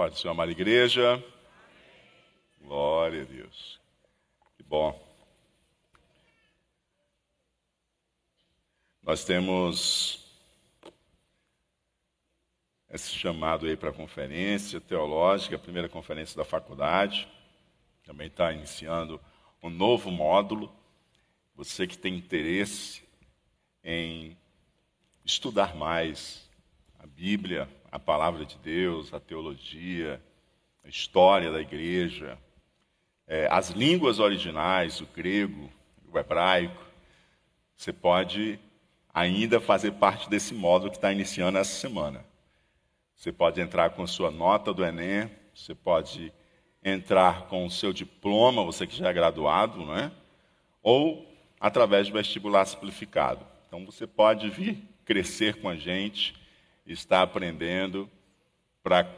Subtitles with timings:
[0.00, 1.22] Pode ser amada igreja.
[2.58, 3.78] Glória a Deus.
[4.56, 4.98] Que bom.
[9.02, 10.26] Nós temos
[12.88, 17.28] esse chamado aí para a conferência teológica, a primeira conferência da faculdade.
[18.02, 19.20] Também está iniciando
[19.62, 20.74] um novo módulo.
[21.54, 23.06] Você que tem interesse
[23.84, 24.34] em
[25.26, 26.48] estudar mais
[26.98, 30.20] a Bíblia, a palavra de Deus, a teologia,
[30.84, 32.38] a história da igreja,
[33.26, 35.70] é, as línguas originais, o grego,
[36.12, 36.84] o hebraico,
[37.76, 38.58] você pode
[39.12, 42.24] ainda fazer parte desse módulo que está iniciando essa semana.
[43.14, 46.32] Você pode entrar com sua nota do Enem, você pode
[46.82, 50.10] entrar com o seu diploma, você que já é graduado, não é?
[50.82, 51.26] Ou
[51.60, 53.46] através do vestibular simplificado.
[53.66, 56.34] Então você pode vir crescer com a gente,
[56.92, 58.10] estar aprendendo
[58.82, 59.08] para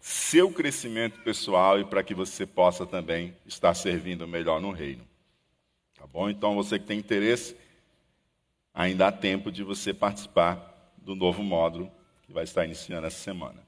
[0.00, 5.06] seu crescimento pessoal e para que você possa também estar servindo melhor no reino.
[5.94, 6.28] Tá bom?
[6.28, 7.56] Então você que tem interesse,
[8.74, 11.90] ainda há tempo de você participar do novo módulo
[12.22, 13.66] que vai estar iniciando essa semana.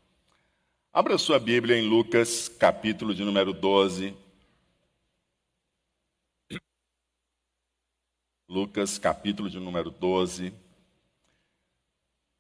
[0.93, 4.15] Abra sua Bíblia em Lucas, capítulo de número 12.
[8.49, 10.53] Lucas, capítulo de número 12,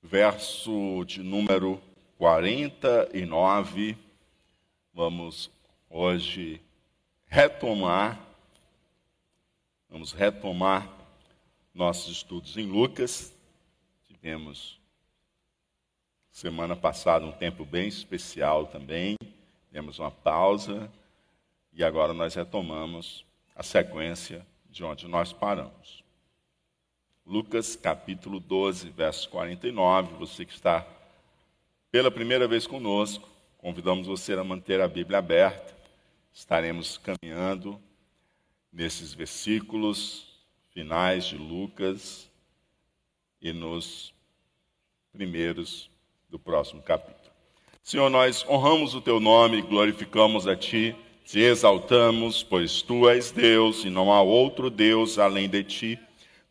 [0.04, 1.80] verso de número
[2.18, 3.96] 49.
[4.92, 5.50] Vamos
[5.88, 6.60] hoje
[7.26, 8.20] retomar,
[9.88, 10.86] vamos retomar
[11.72, 13.34] nossos estudos em Lucas.
[14.06, 14.78] Tivemos
[16.30, 19.16] semana passada um tempo bem especial também,
[19.72, 20.92] demos uma pausa
[21.72, 23.24] e agora nós retomamos
[23.56, 26.03] a sequência de onde nós paramos.
[27.26, 30.86] Lucas capítulo 12, verso 49, você que está
[31.90, 35.74] pela primeira vez conosco, convidamos você a manter a Bíblia aberta.
[36.34, 37.80] Estaremos caminhando
[38.70, 40.26] nesses versículos
[40.70, 42.28] finais de Lucas
[43.40, 44.12] e nos
[45.10, 45.88] primeiros
[46.28, 47.32] do próximo capítulo.
[47.82, 50.94] Senhor, nós honramos o teu nome, glorificamos a ti,
[51.24, 55.98] te exaltamos, pois tu és Deus e não há outro Deus além de ti.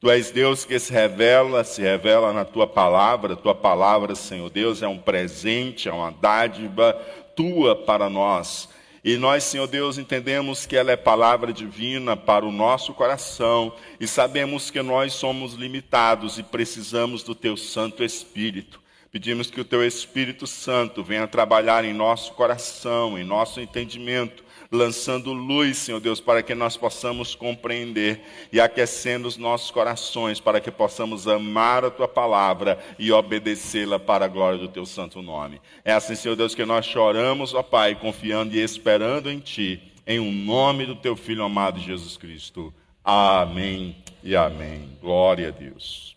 [0.04, 3.38] Tu és Deus que se revela, se revela na tua palavra.
[3.38, 6.92] Tua palavra, Senhor Deus, é um presente, é uma dádiva
[7.34, 8.68] tua para nós.
[9.02, 14.06] E nós, Senhor Deus, entendemos que ela é palavra divina para o nosso coração e
[14.06, 18.82] sabemos que nós somos limitados e precisamos do teu Santo Espírito.
[19.10, 24.44] Pedimos que o teu Espírito Santo venha trabalhar em nosso coração, em nosso entendimento,
[24.74, 30.60] lançando luz, Senhor Deus, para que nós possamos compreender e aquecendo os nossos corações, para
[30.60, 35.62] que possamos amar a tua palavra e obedecê-la para a glória do teu santo nome.
[35.86, 40.20] É assim, Senhor Deus, que nós choramos, ó Pai, confiando e esperando em ti, em
[40.20, 42.74] o um nome do teu filho amado Jesus Cristo.
[43.04, 44.98] Amém e amém.
[45.00, 46.16] Glória a Deus.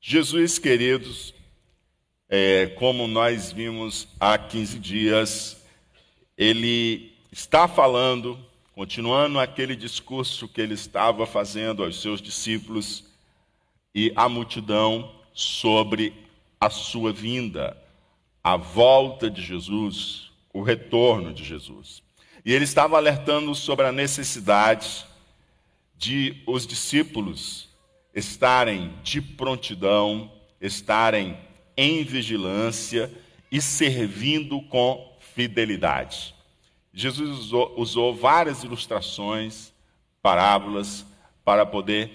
[0.00, 1.34] Jesus, queridos,
[2.30, 5.57] é, como nós vimos há 15 dias,
[6.38, 8.38] ele está falando,
[8.72, 13.02] continuando aquele discurso que ele estava fazendo aos seus discípulos
[13.92, 16.14] e à multidão sobre
[16.60, 17.76] a sua vinda,
[18.42, 22.04] a volta de Jesus, o retorno de Jesus.
[22.44, 25.04] E ele estava alertando sobre a necessidade
[25.96, 27.68] de os discípulos
[28.14, 31.36] estarem de prontidão, estarem
[31.76, 33.12] em vigilância
[33.50, 35.07] e servindo com
[35.38, 36.34] fidelidade.
[36.92, 39.72] Jesus usou, usou várias ilustrações,
[40.20, 41.06] parábolas,
[41.44, 42.10] para poder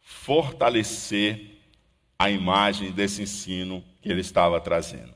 [0.00, 1.58] fortalecer
[2.18, 5.12] a imagem desse ensino que ele estava trazendo.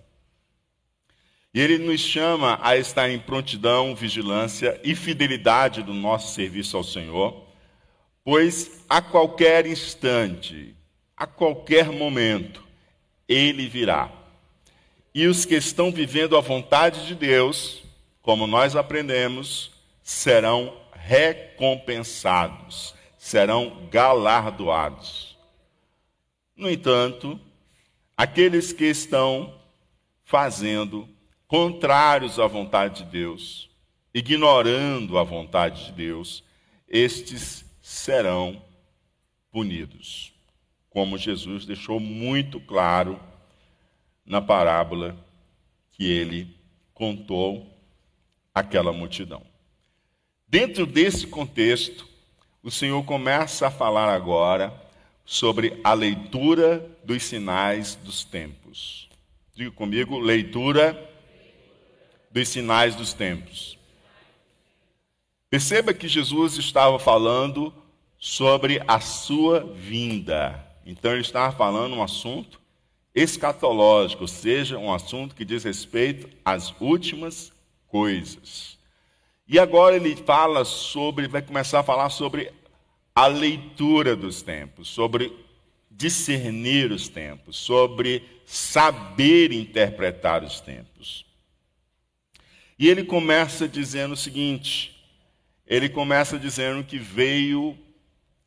[1.55, 6.85] E ele nos chama a estar em prontidão, vigilância e fidelidade do nosso serviço ao
[6.85, 7.47] Senhor,
[8.23, 10.77] pois a qualquer instante,
[11.17, 12.63] a qualquer momento,
[13.27, 14.13] ele virá
[15.17, 17.83] e os que estão vivendo a vontade de Deus,
[18.21, 19.71] como nós aprendemos,
[20.03, 25.39] serão recompensados, serão galardoados.
[26.55, 27.41] No entanto,
[28.15, 29.59] aqueles que estão
[30.23, 31.09] fazendo
[31.49, 33.71] contrários à vontade de Deus,
[34.13, 36.45] ignorando a vontade de Deus,
[36.87, 38.63] estes serão
[39.51, 40.35] punidos.
[40.91, 43.19] Como Jesus deixou muito claro
[44.27, 45.17] na parábola
[45.93, 46.55] que ele
[46.93, 47.67] contou
[48.55, 49.43] àquela multidão.
[50.49, 52.07] Dentro desse contexto,
[52.63, 54.75] o Senhor começa a falar agora
[55.25, 59.09] sobre a leitura dos sinais dos tempos.
[59.55, 61.11] Diga comigo, leitura
[62.31, 63.79] dos sinais dos tempos.
[65.49, 67.73] Perceba que Jesus estava falando
[68.19, 70.65] sobre a sua vinda.
[70.85, 72.61] Então ele estava falando um assunto
[73.17, 77.51] escatológico, ou seja, um assunto que diz respeito às últimas
[77.89, 78.79] coisas.
[79.49, 82.53] E agora ele fala sobre, vai começar a falar sobre
[83.15, 85.33] a leitura dos tempos, sobre
[85.91, 91.25] discernir os tempos, sobre saber interpretar os tempos.
[92.79, 94.95] E ele começa dizendo o seguinte:
[95.67, 97.79] ele começa dizendo que veio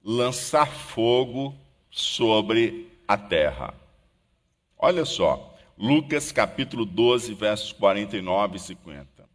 [0.04, 1.56] lançar fogo
[1.90, 3.79] sobre a terra.
[4.82, 9.30] Olha só, Lucas capítulo 12, versos 49 e 50.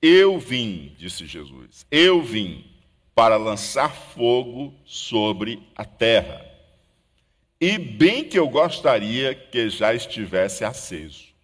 [0.00, 2.64] Eu vim, disse Jesus, eu vim
[3.12, 6.46] para lançar fogo sobre a terra.
[7.60, 11.34] E bem que eu gostaria que já estivesse aceso.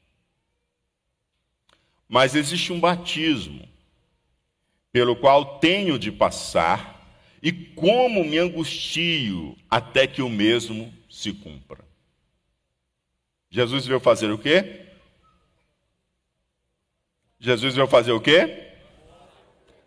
[2.09, 3.69] Mas existe um batismo
[4.93, 7.01] pelo qual tenho de passar,
[7.43, 11.90] e como me angustio até que o mesmo se cumpra.
[13.51, 14.87] Jesus veio fazer o quê?
[17.39, 18.69] Jesus veio fazer o quê?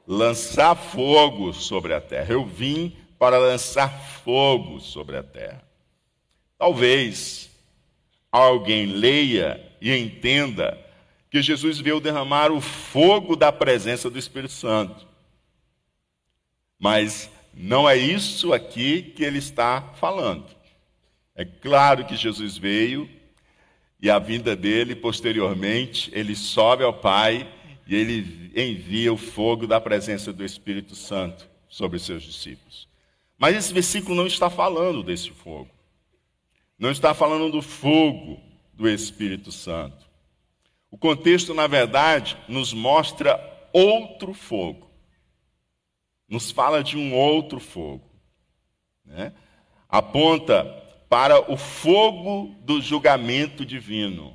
[0.06, 2.33] Lançar fogo sobre a terra.
[2.33, 3.89] Eu vim para lançar
[4.24, 5.63] fogo sobre a terra.
[6.57, 7.50] Talvez
[8.31, 10.77] alguém leia e entenda
[11.30, 15.07] que Jesus veio derramar o fogo da presença do Espírito Santo.
[16.77, 20.45] Mas não é isso aqui que ele está falando.
[21.33, 23.09] É claro que Jesus veio
[24.04, 27.50] e a vinda dele, posteriormente, ele sobe ao Pai
[27.88, 32.86] e ele envia o fogo da presença do Espírito Santo sobre seus discípulos.
[33.38, 35.70] Mas esse versículo não está falando desse fogo.
[36.78, 38.42] Não está falando do fogo
[38.74, 40.06] do Espírito Santo.
[40.92, 43.40] O contexto, na verdade, nos mostra
[43.72, 44.92] outro fogo.
[46.28, 48.04] Nos fala de um outro fogo.
[49.06, 49.32] Né?
[49.88, 50.82] Aponta
[51.13, 54.33] para o fogo do julgamento divino.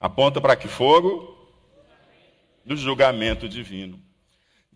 [0.00, 1.36] Aponta para que fogo?
[2.64, 4.00] Do julgamento divino.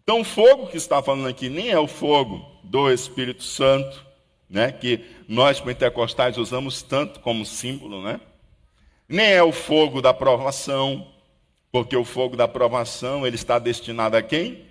[0.02, 4.04] Então, o fogo que está falando aqui nem é o fogo do Espírito Santo,
[4.46, 8.20] né, que nós pentecostais usamos tanto como símbolo, né?
[9.08, 11.10] Nem é o fogo da provação,
[11.70, 14.66] porque o fogo da provação ele está destinado a quem?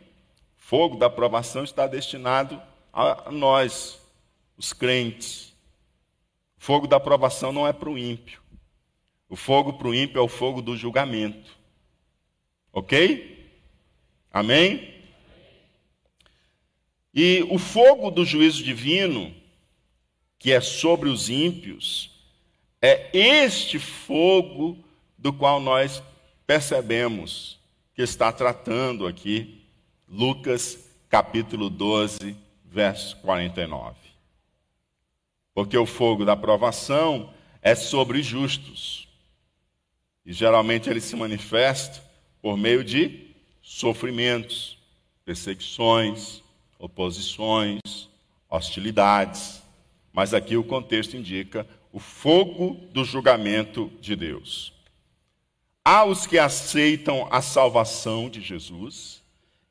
[0.57, 2.61] Fogo da provação está destinado
[2.93, 3.99] a nós,
[4.55, 5.50] os crentes.
[6.61, 8.39] Fogo da aprovação não é para o ímpio.
[9.27, 11.57] O fogo para o ímpio é o fogo do julgamento.
[12.71, 13.49] Ok?
[14.31, 14.93] Amém?
[17.11, 19.33] E o fogo do juízo divino,
[20.37, 22.11] que é sobre os ímpios,
[22.79, 24.77] é este fogo
[25.17, 26.03] do qual nós
[26.45, 27.59] percebemos
[27.95, 29.65] que está tratando aqui
[30.07, 30.77] Lucas
[31.09, 34.00] capítulo 12, verso 49.
[35.53, 39.07] Porque o fogo da provação é sobre justos.
[40.25, 42.01] E geralmente ele se manifesta
[42.41, 43.31] por meio de
[43.61, 44.77] sofrimentos,
[45.23, 46.41] perseguições,
[46.79, 47.79] oposições,
[48.49, 49.61] hostilidades.
[50.11, 54.73] Mas aqui o contexto indica o fogo do julgamento de Deus.
[55.83, 59.21] Há os que aceitam a salvação de Jesus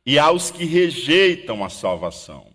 [0.05, 2.49] e há os que rejeitam a salvação.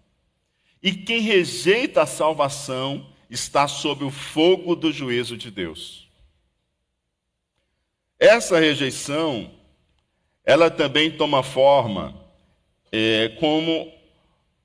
[0.84, 3.06] E quem rejeita a salvação
[3.36, 6.10] está sob o fogo do juízo de Deus.
[8.18, 9.52] Essa rejeição,
[10.44, 12.16] ela também toma forma
[12.92, 13.94] é, como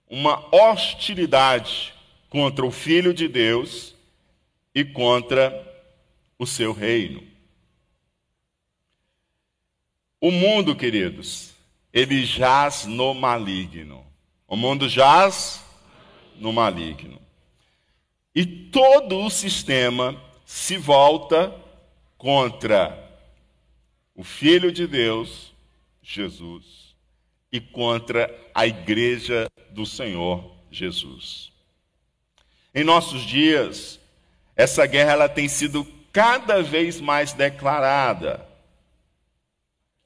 [0.09, 1.93] uma hostilidade
[2.29, 3.95] contra o Filho de Deus
[4.75, 5.53] e contra
[6.39, 7.23] o seu reino.
[10.21, 11.53] O mundo, queridos,
[11.93, 14.07] ele jaz no maligno.
[14.47, 15.65] O mundo jaz
[16.37, 17.21] no maligno.
[18.35, 21.55] E todo o sistema se volta
[22.17, 23.11] contra
[24.15, 25.53] o Filho de Deus,
[26.03, 26.95] Jesus,
[27.53, 31.51] e contra a igreja do Senhor Jesus.
[32.75, 33.99] Em nossos dias,
[34.55, 38.47] essa guerra ela tem sido cada vez mais declarada.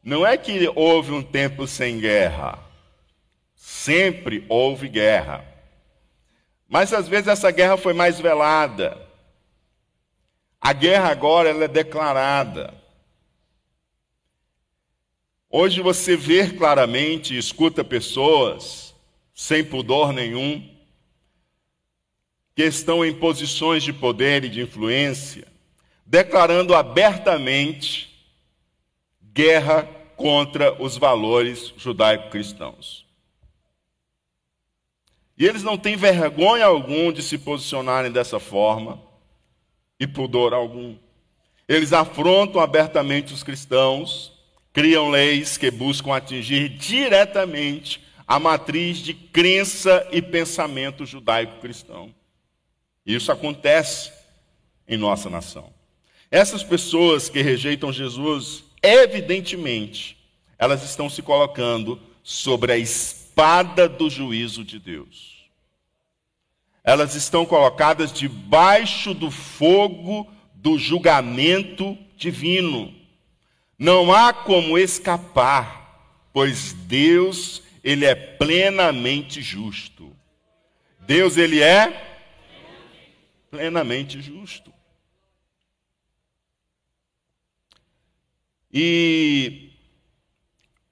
[0.02, 2.58] Não é que houve um tempo sem guerra.
[3.56, 5.44] Sempre houve guerra.
[6.74, 9.00] Mas às vezes essa guerra foi mais velada.
[10.60, 12.74] A guerra agora ela é declarada.
[15.48, 18.92] Hoje você vê claramente, escuta pessoas
[19.32, 20.68] sem pudor nenhum,
[22.56, 25.46] que estão em posições de poder e de influência,
[26.04, 28.12] declarando abertamente
[29.32, 29.84] guerra
[30.16, 33.03] contra os valores judaico-cristãos.
[35.36, 39.00] E eles não têm vergonha algum de se posicionarem dessa forma
[39.98, 40.96] e pudor algum.
[41.68, 44.32] Eles afrontam abertamente os cristãos,
[44.72, 52.14] criam leis que buscam atingir diretamente a matriz de crença e pensamento judaico-cristão.
[53.04, 54.12] Isso acontece
[54.88, 55.72] em nossa nação.
[56.30, 60.16] Essas pessoas que rejeitam Jesus, evidentemente,
[60.58, 62.78] elas estão se colocando sobre a
[63.34, 65.50] espada do juízo de Deus.
[66.84, 72.94] Elas estão colocadas debaixo do fogo do julgamento divino.
[73.76, 80.14] Não há como escapar, pois Deus, ele é plenamente justo.
[81.00, 82.22] Deus, ele é
[83.50, 84.72] plenamente justo.
[88.72, 89.70] E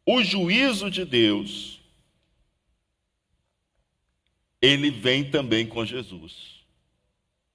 [0.04, 1.71] o juízo de Deus,
[4.62, 6.62] ele vem também com Jesus.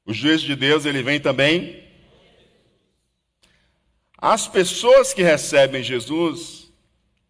[0.05, 1.83] O juízo de Deus, ele vem também.
[4.17, 6.71] As pessoas que recebem Jesus,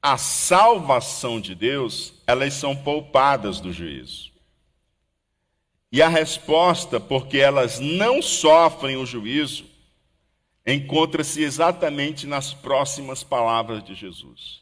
[0.01, 4.31] a salvação de Deus, elas são poupadas do juízo.
[5.91, 9.65] E a resposta, porque elas não sofrem o juízo,
[10.65, 14.61] encontra-se exatamente nas próximas palavras de Jesus.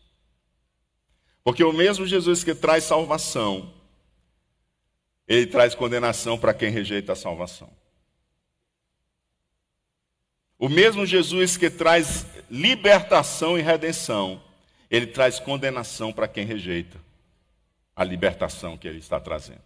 [1.44, 3.74] Porque o mesmo Jesus que traz salvação,
[5.28, 7.70] ele traz condenação para quem rejeita a salvação.
[10.58, 14.42] O mesmo Jesus que traz libertação e redenção,
[14.90, 17.00] ele traz condenação para quem rejeita
[17.96, 19.62] a libertação que ele está trazendo.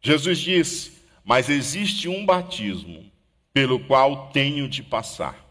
[0.00, 0.92] Jesus disse:
[1.24, 3.10] Mas existe um batismo
[3.52, 5.44] pelo qual tenho de passar,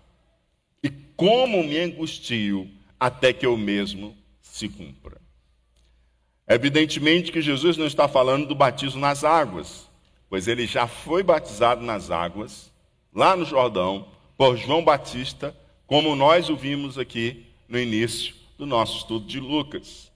[0.82, 5.25] e como me angustio até que eu mesmo se cumpra.
[6.48, 9.90] Evidentemente que Jesus não está falando do batismo nas águas,
[10.30, 12.72] pois ele já foi batizado nas águas,
[13.14, 15.56] lá no Jordão, por João Batista,
[15.88, 20.12] como nós o vimos aqui no início do nosso estudo de Lucas.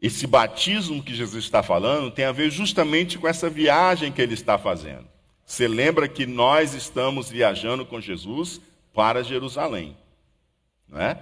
[0.00, 4.34] Esse batismo que Jesus está falando tem a ver justamente com essa viagem que ele
[4.34, 5.06] está fazendo.
[5.44, 8.60] Você lembra que nós estamos viajando com Jesus
[8.94, 9.96] para Jerusalém,
[10.86, 11.18] não é?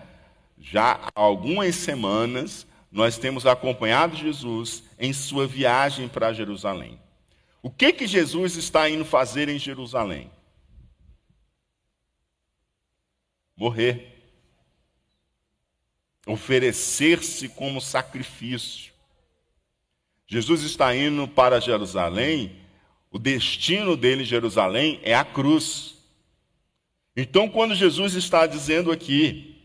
[0.58, 6.98] Já há algumas semanas nós temos acompanhado Jesus em sua viagem para Jerusalém.
[7.62, 10.30] O que que Jesus está indo fazer em Jerusalém?
[13.54, 14.14] Morrer
[16.26, 18.94] oferecer-se como sacrifício.
[20.26, 22.56] Jesus está indo para Jerusalém,
[23.10, 25.98] o destino dele em Jerusalém é a cruz.
[27.14, 29.55] Então, quando Jesus está dizendo aqui,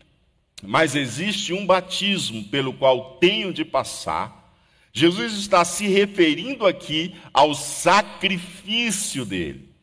[0.62, 4.54] mas existe um batismo pelo qual tenho de passar,
[4.92, 9.74] Jesus está se referindo aqui ao sacrifício dele,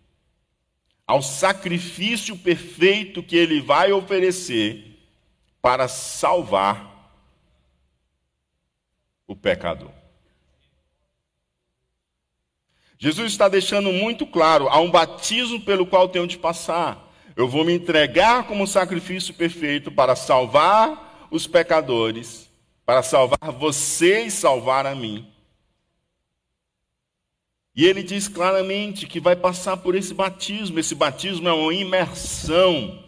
[1.06, 4.98] ao sacrifício perfeito que ele vai oferecer
[5.62, 6.90] para salvar
[9.28, 9.92] o pecador.
[12.98, 17.09] Jesus está deixando muito claro: há um batismo pelo qual tenho de passar.
[17.40, 22.50] Eu vou me entregar como sacrifício perfeito para salvar os pecadores,
[22.86, 25.26] para salvar você e salvar a mim.
[27.74, 30.80] E ele diz claramente que vai passar por esse batismo.
[30.80, 33.00] Esse batismo é uma imersão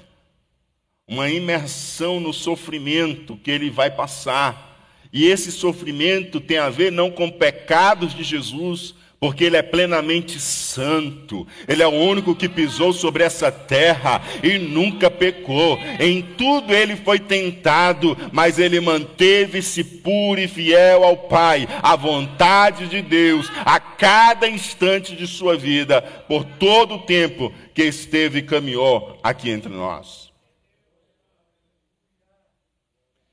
[1.11, 4.79] uma imersão no sofrimento que ele vai passar.
[5.11, 10.39] E esse sofrimento tem a ver não com pecados de Jesus, porque ele é plenamente
[10.39, 11.47] santo.
[11.67, 15.77] Ele é o único que pisou sobre essa terra e nunca pecou.
[15.99, 22.87] Em tudo ele foi tentado, mas ele manteve-se puro e fiel ao Pai, à vontade
[22.87, 28.43] de Deus, a cada instante de sua vida, por todo o tempo que esteve e
[28.43, 30.31] caminhou aqui entre nós.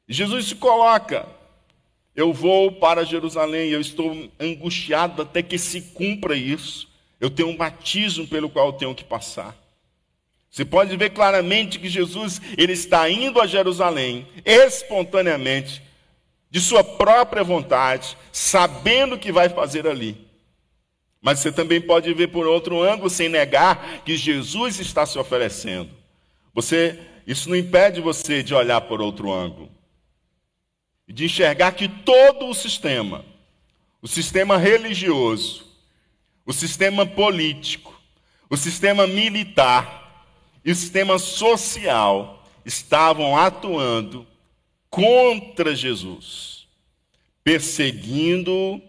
[0.07, 1.38] Jesus se coloca.
[2.19, 6.89] Eu vou para Jerusalém, eu estou angustiado até que se cumpra isso.
[7.21, 9.57] Eu tenho um batismo pelo qual tenho que passar.
[10.51, 15.81] Você pode ver claramente que Jesus ele está indo a Jerusalém espontaneamente,
[16.51, 20.17] de sua própria vontade, sabendo o que vai fazer ali.
[21.23, 25.91] Mas você também pode ver por outro ângulo, sem negar que Jesus está se oferecendo.
[26.53, 29.78] Você, isso não impede você de olhar por outro ângulo
[31.09, 33.25] e de enxergar que todo o sistema,
[34.03, 35.67] o sistema religioso,
[36.45, 37.99] o sistema político,
[38.51, 40.27] o sistema militar
[40.63, 44.27] e o sistema social estavam atuando
[44.91, 46.69] contra Jesus,
[47.43, 48.81] perseguindo-o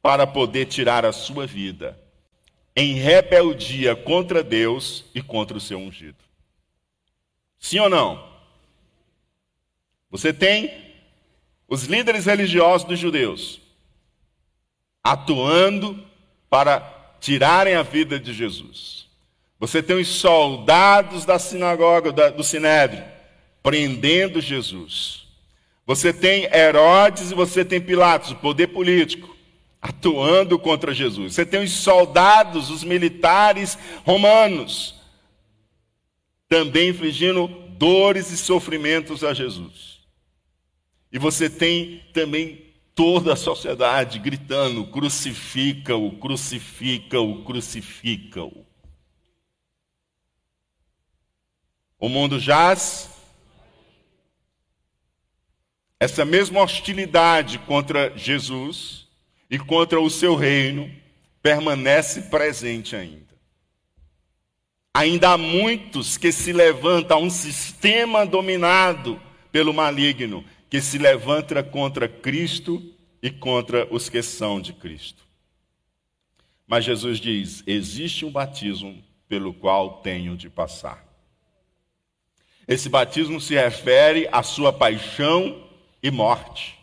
[0.00, 1.98] para poder tirar a sua vida,
[2.76, 6.18] em rebeldia contra Deus e contra o seu ungido.
[7.58, 8.28] Sim ou não?
[10.10, 10.87] Você tem
[11.68, 13.60] os líderes religiosos dos judeus
[15.02, 15.98] atuando
[16.50, 16.80] para
[17.20, 19.06] tirarem a vida de Jesus.
[19.58, 23.02] Você tem os soldados da sinagoga, do Sinédrio,
[23.62, 25.26] prendendo Jesus.
[25.86, 29.34] Você tem Herodes e você tem Pilatos, o poder político,
[29.80, 31.34] atuando contra Jesus.
[31.34, 34.94] Você tem os soldados, os militares romanos,
[36.48, 37.48] também infligindo
[37.78, 39.97] dores e sofrimentos a Jesus.
[41.10, 48.66] E você tem também toda a sociedade gritando: crucifica-o, crucifica-o, crucifica-o.
[51.98, 53.10] O mundo jaz.
[56.00, 59.08] Essa mesma hostilidade contra Jesus
[59.50, 60.88] e contra o seu reino
[61.42, 63.26] permanece presente ainda.
[64.94, 72.08] Ainda há muitos que se levantam, um sistema dominado pelo maligno, que se levanta contra
[72.08, 72.82] Cristo
[73.22, 75.24] e contra os que são de Cristo.
[76.66, 81.06] Mas Jesus diz: existe um batismo pelo qual tenho de passar.
[82.66, 85.66] Esse batismo se refere à sua paixão
[86.02, 86.78] e morte.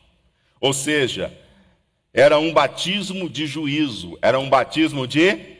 [0.59, 1.31] Ou seja,
[2.11, 5.57] era um batismo de juízo, era um batismo de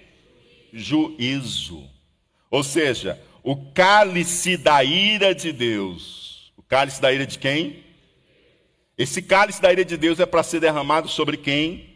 [0.74, 1.88] juízo.
[2.50, 6.52] Ou seja, o cálice da ira de Deus.
[6.58, 7.85] O cálice da ira de quem?
[8.98, 11.96] Esse cálice da ira de Deus é para ser derramado sobre quem?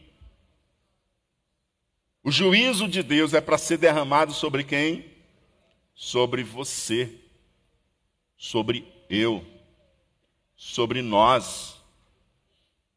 [2.23, 5.05] O juízo de Deus é para ser derramado sobre quem?
[5.95, 7.19] Sobre você
[8.39, 9.45] sobre eu,
[10.55, 11.75] sobre nós,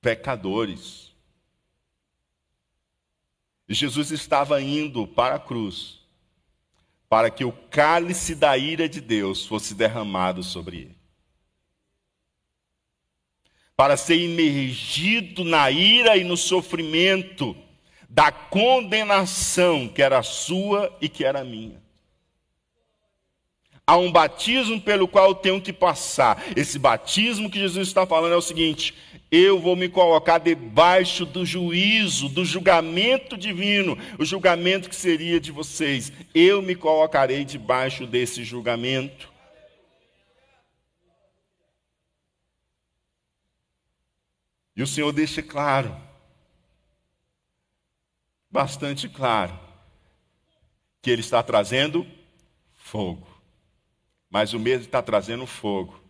[0.00, 1.10] pecadores.
[3.68, 6.00] Jesus estava indo para a cruz
[7.08, 11.01] para que o cálice da ira de Deus fosse derramado sobre ele.
[13.76, 17.56] Para ser imergido na ira e no sofrimento
[18.08, 21.80] da condenação que era sua e que era minha.
[23.86, 26.44] Há um batismo pelo qual eu tenho que passar.
[26.54, 28.94] Esse batismo que Jesus está falando é o seguinte:
[29.30, 35.50] eu vou me colocar debaixo do juízo, do julgamento divino, o julgamento que seria de
[35.50, 36.12] vocês.
[36.34, 39.31] Eu me colocarei debaixo desse julgamento.
[44.74, 45.94] E o Senhor deixa claro,
[48.50, 49.58] bastante claro,
[51.00, 52.06] que Ele está trazendo
[52.74, 53.26] fogo.
[54.30, 56.00] Mas o medo está trazendo fogo.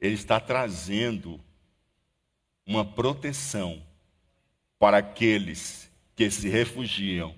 [0.00, 1.40] Ele está trazendo
[2.64, 3.82] uma proteção
[4.78, 7.34] para aqueles que se refugiam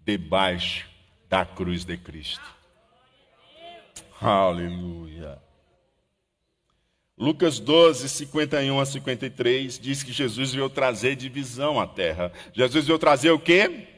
[0.00, 0.90] debaixo
[1.28, 2.54] da cruz de Cristo.
[4.20, 5.43] Aleluia.
[7.16, 12.32] Lucas 12, 51 a 53 diz que Jesus veio trazer divisão à terra.
[12.52, 13.88] Jesus veio trazer o quê?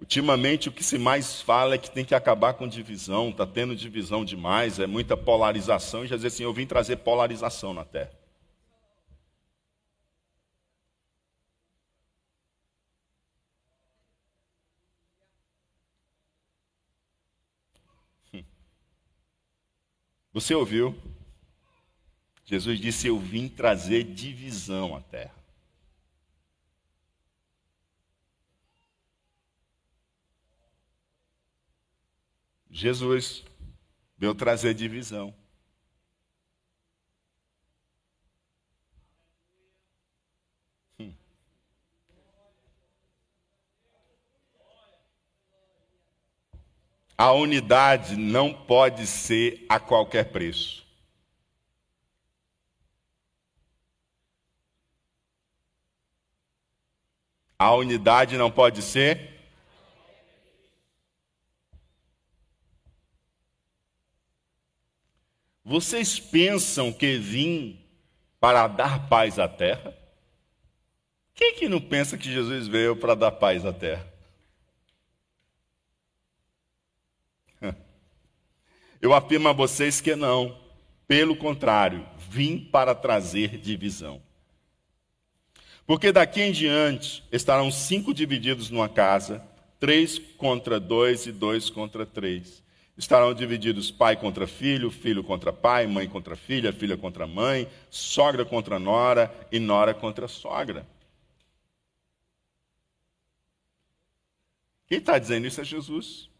[0.00, 3.74] Ultimamente, o que se mais fala é que tem que acabar com divisão, está tendo
[3.74, 6.04] divisão demais, é muita polarização.
[6.04, 8.10] E dizer assim: eu vim trazer polarização na terra.
[18.32, 18.44] Hum.
[20.32, 20.94] Você ouviu?
[22.44, 25.34] Jesus disse: Eu vim trazer divisão à terra.
[32.70, 33.44] Jesus
[34.18, 35.32] veio trazer divisão.
[40.98, 41.14] Hum.
[47.16, 50.83] A unidade não pode ser a qualquer preço.
[57.64, 59.32] A unidade não pode ser
[65.64, 67.82] Vocês pensam que vim
[68.38, 69.96] para dar paz à terra?
[71.34, 74.06] Quem que não pensa que Jesus veio para dar paz à terra?
[79.00, 80.54] Eu afirmo a vocês que não.
[81.08, 84.20] Pelo contrário, vim para trazer divisão.
[85.86, 89.44] Porque daqui em diante estarão cinco divididos numa casa,
[89.78, 92.62] três contra dois e dois contra três.
[92.96, 98.44] Estarão divididos pai contra filho, filho contra pai, mãe contra filha, filha contra mãe, sogra
[98.44, 100.86] contra nora e nora contra sogra.
[104.86, 106.30] Quem está dizendo isso é Jesus.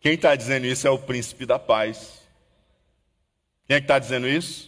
[0.00, 2.22] Quem está dizendo isso é o príncipe da paz.
[3.66, 4.67] Quem é que está dizendo isso?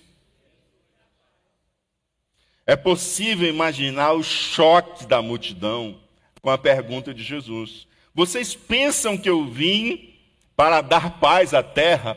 [2.71, 5.97] É possível imaginar o choque da multidão
[6.41, 7.89] com a pergunta de Jesus.
[8.15, 10.15] Vocês pensam que eu vim
[10.55, 12.17] para dar paz à terra?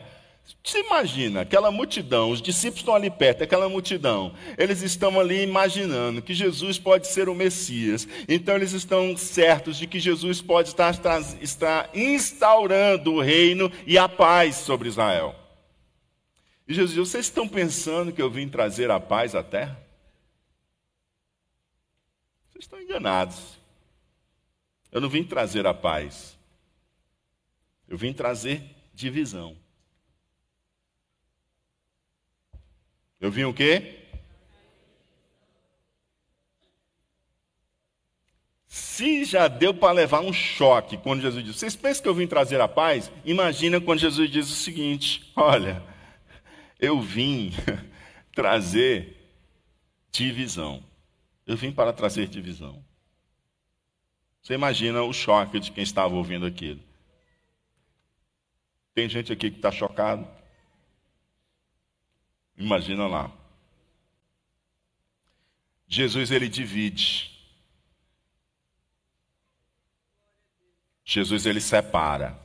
[0.62, 6.22] Você imagina, aquela multidão, os discípulos estão ali perto, aquela multidão, eles estão ali imaginando
[6.22, 10.94] que Jesus pode ser o Messias, então eles estão certos de que Jesus pode estar,
[11.40, 15.34] estar instaurando o reino e a paz sobre Israel.
[16.68, 19.83] E Jesus Vocês estão pensando que eu vim trazer a paz à terra?
[22.54, 23.58] Vocês estão enganados.
[24.92, 26.38] Eu não vim trazer a paz.
[27.88, 28.62] Eu vim trazer
[28.94, 29.56] divisão.
[33.20, 34.02] Eu vim o quê?
[38.68, 42.28] Se já deu para levar um choque quando Jesus disse, vocês pensam que eu vim
[42.28, 43.10] trazer a paz?
[43.24, 45.82] Imagina quando Jesus diz o seguinte: olha,
[46.78, 47.52] eu vim
[48.32, 49.16] trazer
[50.12, 50.93] divisão.
[51.46, 52.84] Eu vim para trazer divisão.
[54.42, 56.80] Você imagina o choque de quem estava ouvindo aquilo.
[58.94, 60.26] Tem gente aqui que está chocado.
[62.56, 63.32] Imagina lá.
[65.88, 67.30] Jesus ele divide.
[71.04, 72.38] Jesus ele separa.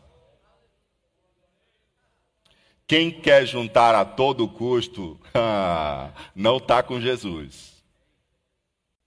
[2.87, 5.19] Quem quer juntar a todo custo,
[6.33, 7.78] não está com Jesus.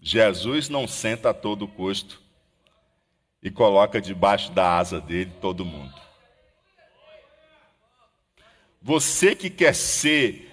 [0.05, 2.21] Jesus não senta a todo custo
[3.41, 5.95] e coloca debaixo da asa dele todo mundo.
[8.81, 10.51] Você que quer ser,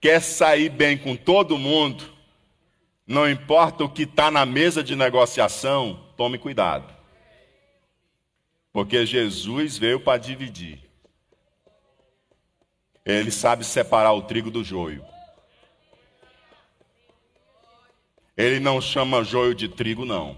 [0.00, 2.04] quer sair bem com todo mundo,
[3.04, 6.94] não importa o que está na mesa de negociação, tome cuidado.
[8.72, 10.80] Porque Jesus veio para dividir.
[13.04, 15.04] Ele sabe separar o trigo do joio.
[18.42, 20.36] Ele não chama joio de trigo, não.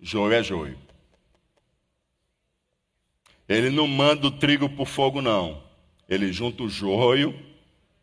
[0.00, 0.78] Joio é joio.
[3.48, 5.60] Ele não manda o trigo para o fogo, não.
[6.08, 7.36] Ele junta o joio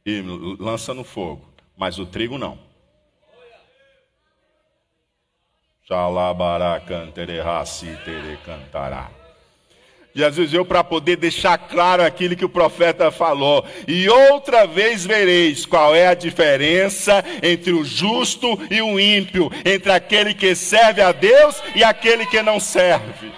[0.05, 0.21] e
[0.59, 1.47] lança no fogo.
[1.77, 2.59] Mas o trigo não.
[8.43, 9.20] cantará.
[10.13, 13.65] Jesus veio para poder deixar claro aquilo que o profeta falou.
[13.87, 19.91] E outra vez vereis qual é a diferença entre o justo e o ímpio, entre
[19.91, 23.31] aquele que serve a Deus e aquele que não serve.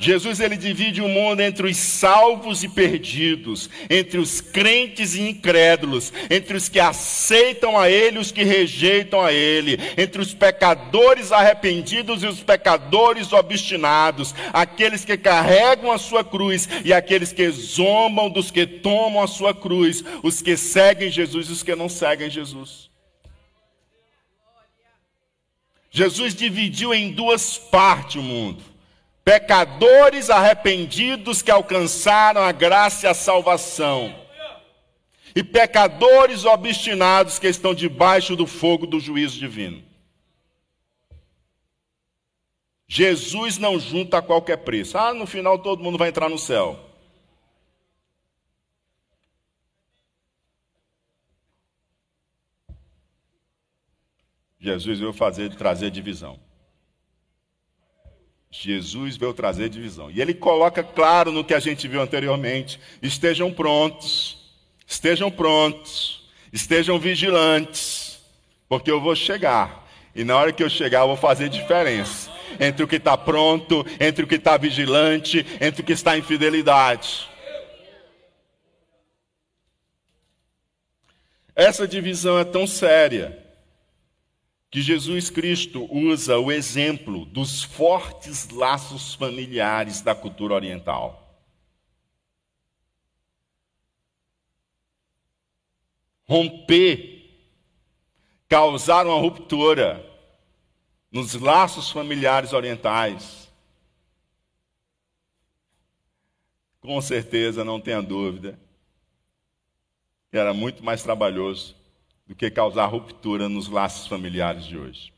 [0.00, 6.10] Jesus ele divide o mundo entre os salvos e perdidos, entre os crentes e incrédulos,
[6.30, 11.30] entre os que aceitam a ele e os que rejeitam a ele, entre os pecadores
[11.30, 18.30] arrependidos e os pecadores obstinados, aqueles que carregam a sua cruz e aqueles que zombam
[18.30, 22.30] dos que tomam a sua cruz, os que seguem Jesus e os que não seguem
[22.30, 22.88] Jesus.
[25.90, 28.69] Jesus dividiu em duas partes o mundo
[29.24, 34.14] pecadores arrependidos que alcançaram a graça e a salvação,
[35.34, 39.82] e pecadores obstinados que estão debaixo do fogo do juízo divino.
[42.88, 44.98] Jesus não junta a qualquer preço.
[44.98, 46.90] Ah, no final todo mundo vai entrar no céu.
[54.58, 56.49] Jesus veio fazer, trazer divisão.
[58.50, 60.10] Jesus veio trazer divisão.
[60.10, 64.38] E ele coloca claro no que a gente viu anteriormente: estejam prontos,
[64.86, 68.20] estejam prontos, estejam vigilantes,
[68.68, 69.88] porque eu vou chegar.
[70.14, 73.86] E na hora que eu chegar, eu vou fazer diferença entre o que está pronto,
[74.00, 77.28] entre o que está vigilante, entre o que está em fidelidade.
[81.54, 83.39] Essa divisão é tão séria
[84.70, 91.26] que Jesus Cristo usa o exemplo dos fortes laços familiares da cultura oriental.
[96.28, 97.28] Romper,
[98.48, 100.06] causar uma ruptura
[101.10, 103.50] nos laços familiares orientais.
[106.80, 108.56] Com certeza, não tenha dúvida,
[110.30, 111.79] era muito mais trabalhoso
[112.30, 115.12] do que causar ruptura nos laços familiares de hoje.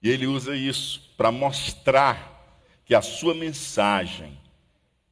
[0.00, 4.38] E ele usa isso para mostrar que a sua mensagem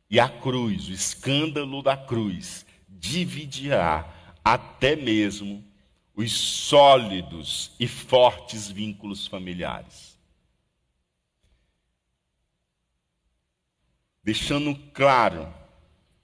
[0.09, 4.09] e a cruz, o escândalo da cruz, dividirá
[4.45, 5.65] até mesmo
[6.15, 10.17] os sólidos e fortes vínculos familiares.
[14.23, 15.53] Deixando claro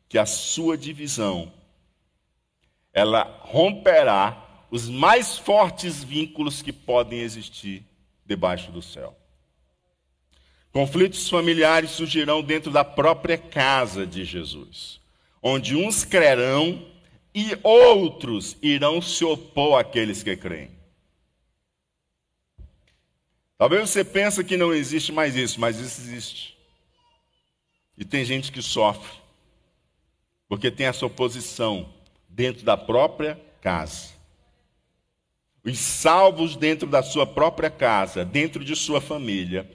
[0.09, 1.59] que a sua divisão
[2.93, 7.85] ela romperá os mais fortes vínculos que podem existir
[8.25, 9.17] debaixo do céu.
[10.73, 15.01] Conflitos familiares surgirão dentro da própria casa de Jesus,
[15.43, 16.87] onde uns crerão
[17.35, 20.71] e outros irão se opor àqueles que creem.
[23.59, 26.57] Talvez você pense que não existe mais isso, mas isso existe.
[27.99, 29.13] E tem gente que sofre,
[30.49, 31.93] porque tem essa oposição
[32.31, 34.11] dentro da própria casa.
[35.63, 39.71] Os salvos dentro da sua própria casa, dentro de sua família,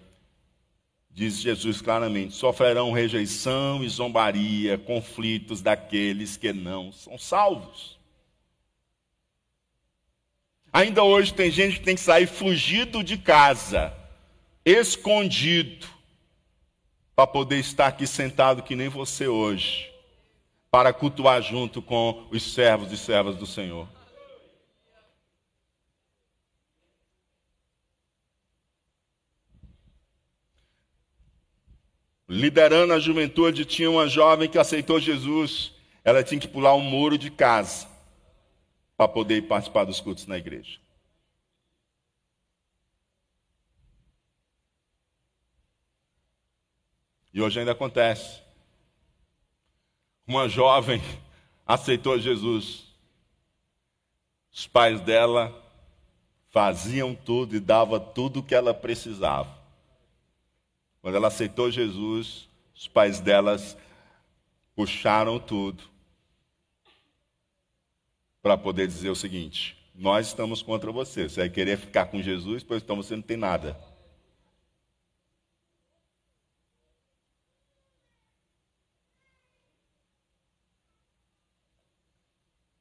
[1.11, 7.99] diz Jesus claramente, sofrerão rejeição e zombaria, conflitos daqueles que não são salvos.
[10.73, 13.93] Ainda hoje tem gente que tem que sair fugido de casa,
[14.65, 15.87] escondido,
[17.15, 19.89] para poder estar aqui sentado que nem você hoje,
[20.75, 23.87] para cultuar junto com os servos e servas do Senhor.
[32.27, 35.71] Liderando a juventude, tinha uma jovem que aceitou Jesus.
[36.03, 37.87] Ela tinha que pular um muro de casa
[38.97, 40.77] para poder participar dos cultos na igreja.
[47.33, 48.44] E hoje ainda acontece.
[50.27, 51.01] Uma jovem
[51.65, 52.85] aceitou Jesus.
[54.51, 55.53] Os pais dela
[56.49, 59.53] faziam tudo e davam tudo o que ela precisava.
[61.01, 63.77] Quando ela aceitou Jesus, os pais delas
[64.75, 65.83] puxaram tudo
[68.41, 71.29] para poder dizer o seguinte: nós estamos contra você.
[71.29, 73.79] Você vai querer ficar com Jesus, pois então você não tem nada.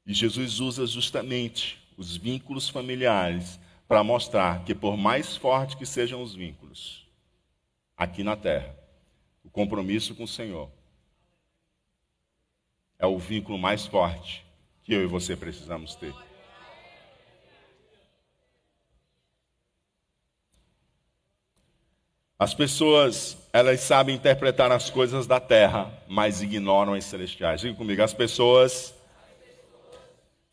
[0.05, 6.21] E Jesus usa justamente os vínculos familiares para mostrar que, por mais fortes que sejam
[6.21, 7.05] os vínculos,
[7.97, 8.75] aqui na terra.
[9.43, 10.69] O compromisso com o Senhor
[12.97, 14.45] é o vínculo mais forte
[14.83, 16.13] que eu e você precisamos ter.
[22.37, 27.61] As pessoas, elas sabem interpretar as coisas da terra, mas ignoram as celestiais.
[27.61, 28.94] Diga comigo, as pessoas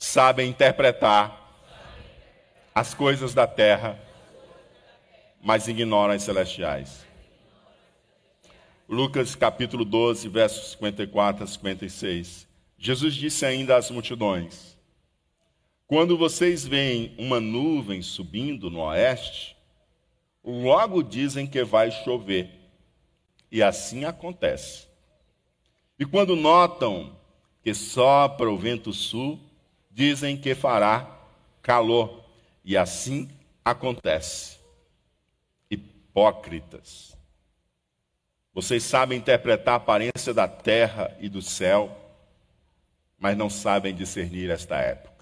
[0.03, 1.38] sabem interpretar
[2.75, 3.97] as coisas da terra,
[5.41, 7.07] mas ignoram as celestiais.
[8.88, 12.49] Lucas capítulo 12, versos 54 a 56.
[12.77, 14.77] Jesus disse ainda às multidões:
[15.87, 19.57] Quando vocês veem uma nuvem subindo no oeste,
[20.45, 22.51] logo dizem que vai chover.
[23.53, 24.88] E assim acontece.
[25.97, 27.17] E quando notam
[27.62, 29.52] que sopra o vento sul,
[29.93, 31.21] dizem que fará
[31.63, 32.25] calor.
[32.65, 33.31] E assim
[33.65, 34.59] acontece.
[35.71, 37.17] Hipócritas.
[38.55, 41.97] Vocês sabem interpretar a aparência da terra e do céu,
[43.19, 45.13] mas não sabem discernir esta época.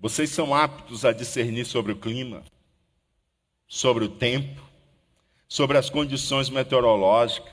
[0.00, 2.44] Vocês são aptos a discernir sobre o clima,
[3.66, 4.67] sobre o tempo,
[5.48, 7.52] sobre as condições meteorológicas,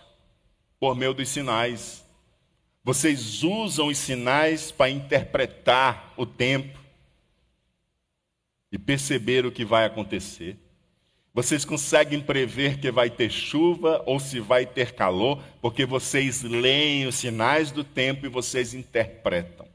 [0.79, 2.03] por meio dos sinais.
[2.83, 6.77] Vocês usam os sinais para interpretar o tempo
[8.71, 10.57] e perceber o que vai acontecer.
[11.33, 17.07] Vocês conseguem prever que vai ter chuva ou se vai ter calor, porque vocês leem
[17.07, 19.67] os sinais do tempo e vocês interpretam.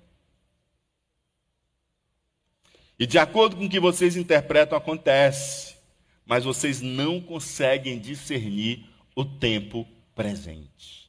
[2.98, 5.74] E de acordo com o que vocês interpretam, acontece,
[6.30, 11.00] mas vocês não conseguem discernir o tempo presente.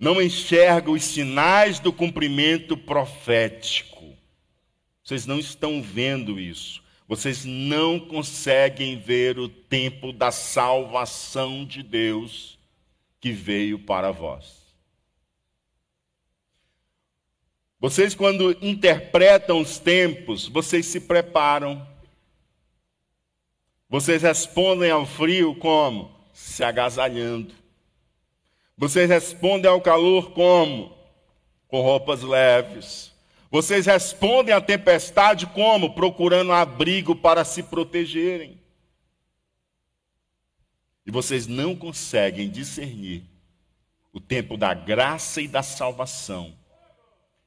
[0.00, 4.16] não enxerga os sinais do cumprimento profético.
[5.04, 6.82] Vocês não estão vendo isso.
[7.06, 12.58] Vocês não conseguem ver o tempo da salvação de Deus
[13.20, 14.59] que veio para vós.
[17.80, 21.88] Vocês, quando interpretam os tempos, vocês se preparam.
[23.88, 26.14] Vocês respondem ao frio como?
[26.34, 27.54] Se agasalhando.
[28.76, 30.94] Vocês respondem ao calor como?
[31.68, 33.12] Com roupas leves.
[33.50, 35.94] Vocês respondem à tempestade como?
[35.94, 38.60] Procurando abrigo para se protegerem.
[41.06, 43.24] E vocês não conseguem discernir
[44.12, 46.59] o tempo da graça e da salvação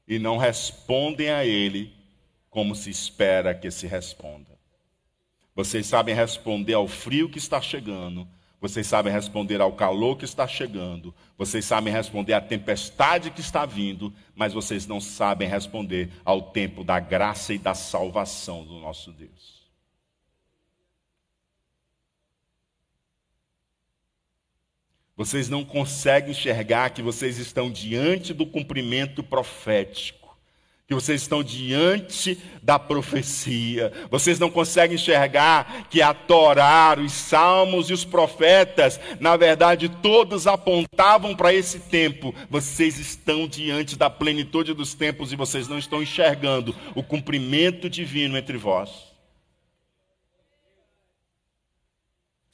[0.06, 1.92] e não respondem a Ele
[2.50, 4.54] como se espera que se responda.
[5.54, 8.26] Vocês sabem responder ao frio que está chegando,
[8.60, 13.66] vocês sabem responder ao calor que está chegando, vocês sabem responder à tempestade que está
[13.66, 19.12] vindo, mas vocês não sabem responder ao tempo da graça e da salvação do nosso
[19.12, 19.53] Deus.
[25.16, 30.24] Vocês não conseguem enxergar que vocês estão diante do cumprimento profético
[30.86, 33.90] que vocês estão diante da profecia.
[34.10, 40.46] Vocês não conseguem enxergar que a Torá, os salmos e os profetas, na verdade, todos
[40.46, 42.34] apontavam para esse tempo.
[42.50, 48.36] Vocês estão diante da plenitude dos tempos e vocês não estão enxergando o cumprimento divino
[48.36, 49.13] entre vós.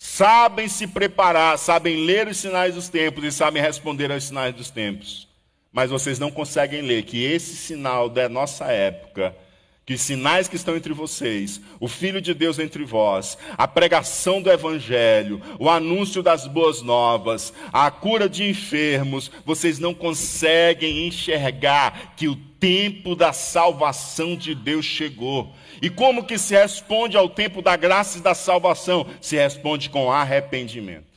[0.01, 4.71] Sabem se preparar, sabem ler os sinais dos tempos e sabem responder aos sinais dos
[4.71, 5.29] tempos.
[5.71, 9.37] Mas vocês não conseguem ler que esse sinal da nossa época,
[9.85, 14.41] que os sinais que estão entre vocês, o Filho de Deus entre vós, a pregação
[14.41, 22.15] do Evangelho, o anúncio das boas novas, a cura de enfermos, vocês não conseguem enxergar
[22.17, 25.53] que o tempo da salvação de Deus chegou.
[25.81, 29.07] E como que se responde ao tempo da graça e da salvação?
[29.21, 31.11] Se responde com arrependimento.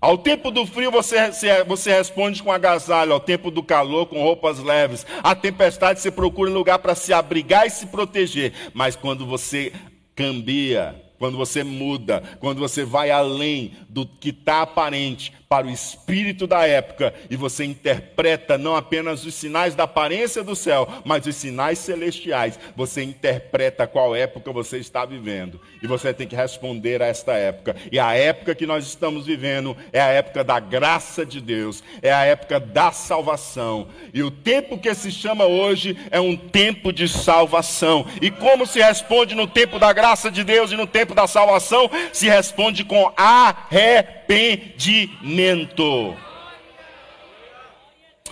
[0.00, 1.30] Ao tempo do frio você,
[1.64, 5.06] você responde com agasalho, ao tempo do calor com roupas leves.
[5.22, 8.52] À tempestade você procura um lugar para se abrigar e se proteger.
[8.74, 9.72] Mas quando você
[10.16, 16.46] cambia, quando você muda, quando você vai além do que está aparente, para o espírito
[16.46, 21.36] da época e você interpreta não apenas os sinais da aparência do céu, mas os
[21.36, 22.58] sinais celestiais.
[22.74, 27.76] Você interpreta qual época você está vivendo e você tem que responder a esta época.
[27.92, 32.10] E a época que nós estamos vivendo é a época da graça de Deus, é
[32.10, 33.88] a época da salvação.
[34.14, 38.06] E o tempo que se chama hoje é um tempo de salvação.
[38.22, 41.90] E como se responde no tempo da graça de Deus e no tempo da salvação?
[42.10, 45.41] Se responde com arrependimento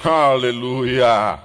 [0.04, 1.38] Aleluia.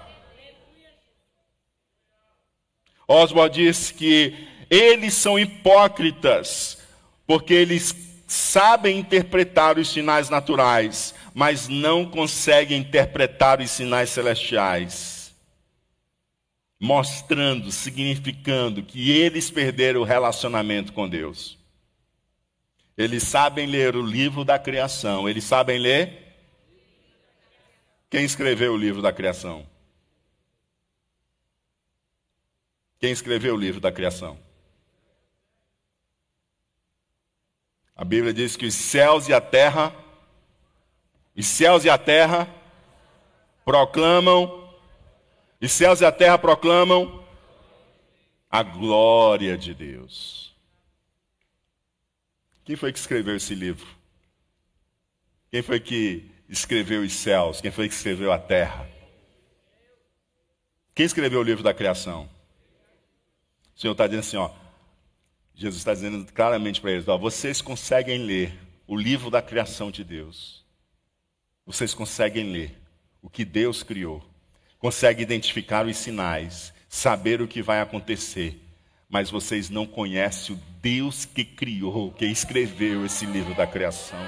[3.07, 4.33] Oswald diz que
[4.69, 6.77] eles são hipócritas,
[7.27, 7.95] porque eles
[8.27, 15.35] sabem interpretar os sinais naturais, mas não conseguem interpretar os sinais celestiais,
[16.79, 21.57] mostrando, significando que eles perderam o relacionamento com Deus.
[22.97, 25.27] Eles sabem ler o livro da criação.
[25.27, 26.25] Eles sabem ler?
[28.09, 29.67] Quem escreveu o livro da criação?
[32.99, 34.39] Quem escreveu o livro da criação?
[37.95, 39.93] A Bíblia diz que os céus e a terra,
[41.35, 42.47] os céus e a terra
[43.63, 44.69] proclamam,
[45.61, 47.25] os céus e a terra proclamam
[48.49, 50.44] a glória de Deus.
[52.65, 53.85] Quem foi que escreveu esse livro?
[55.51, 57.61] Quem foi que escreveu os céus?
[57.61, 58.89] Quem foi que escreveu a terra?
[60.95, 62.27] Quem escreveu o livro da criação?
[63.75, 64.49] O Senhor está dizendo assim, ó.
[65.53, 70.03] Jesus está dizendo claramente para eles: ó, vocês conseguem ler o livro da criação de
[70.03, 70.65] Deus.
[71.67, 72.75] Vocês conseguem ler
[73.21, 74.27] o que Deus criou.
[74.79, 78.64] Conseguem identificar os sinais, saber o que vai acontecer
[79.09, 84.19] mas vocês não conhecem o Deus que criou, que escreveu esse livro da criação.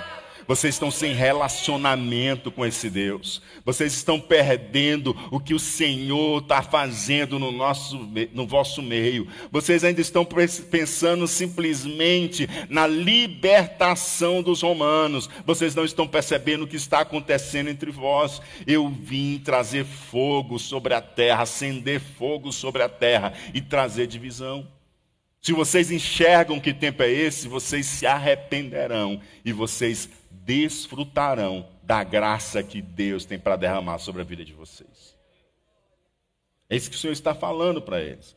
[0.47, 3.41] Vocês estão sem relacionamento com esse Deus.
[3.65, 9.27] Vocês estão perdendo o que o Senhor está fazendo no, nosso, no vosso meio.
[9.51, 15.29] Vocês ainda estão pensando simplesmente na libertação dos romanos.
[15.45, 18.41] Vocês não estão percebendo o que está acontecendo entre vós.
[18.65, 24.65] Eu vim trazer fogo sobre a terra, acender fogo sobre a terra e trazer divisão.
[25.41, 30.09] Se vocês enxergam que tempo é esse, vocês se arrependerão e vocês
[30.47, 35.13] desfrutarão da graça que Deus tem para derramar sobre a vida de vocês.
[36.69, 38.33] É isso que o Senhor está falando para eles.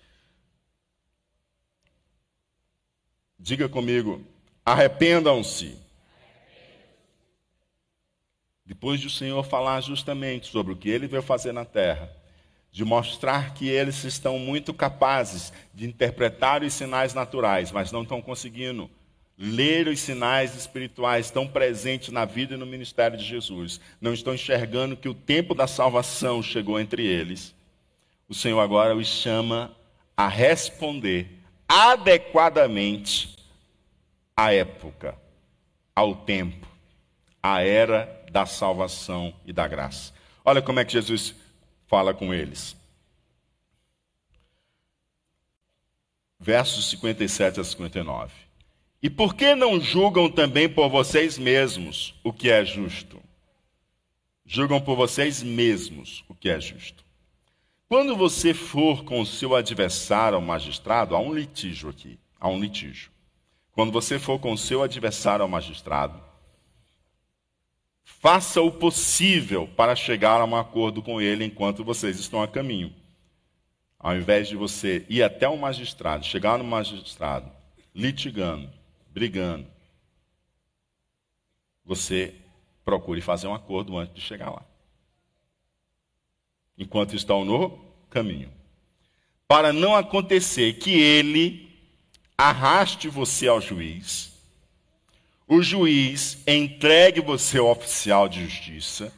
[3.38, 4.26] Diga comigo,
[4.66, 5.78] arrependam-se.
[8.66, 12.10] Depois de o Senhor falar justamente sobre o que ele veio fazer na terra,
[12.72, 18.20] de mostrar que eles estão muito capazes de interpretar os sinais naturais, mas não estão
[18.20, 18.90] conseguindo
[19.42, 24.34] ler os sinais espirituais tão presentes na vida e no ministério de Jesus, não estão
[24.34, 27.54] enxergando que o tempo da salvação chegou entre eles,
[28.28, 29.74] o Senhor agora os chama
[30.14, 33.34] a responder adequadamente
[34.36, 35.16] à época,
[35.96, 36.68] ao tempo,
[37.42, 40.12] à era da salvação e da graça.
[40.44, 41.34] Olha como é que Jesus
[41.86, 42.76] fala com eles.
[46.38, 48.32] Versos 57 a 59.
[49.02, 53.20] E por que não julgam também por vocês mesmos o que é justo?
[54.44, 57.02] Julgam por vocês mesmos o que é justo.
[57.88, 62.60] Quando você for com o seu adversário ao magistrado, há um litígio aqui, há um
[62.60, 63.10] litígio.
[63.72, 66.22] Quando você for com o seu adversário ao magistrado,
[68.04, 72.94] faça o possível para chegar a um acordo com ele enquanto vocês estão a caminho.
[73.98, 77.50] Ao invés de você ir até o magistrado, chegar no magistrado,
[77.94, 78.79] litigando,
[79.10, 79.66] brigando,
[81.84, 82.34] você
[82.84, 84.64] procure fazer um acordo antes de chegar lá.
[86.78, 88.50] Enquanto estão no caminho.
[89.46, 91.68] Para não acontecer que ele
[92.38, 94.32] arraste você ao juiz,
[95.46, 99.12] o juiz entregue você ao oficial de justiça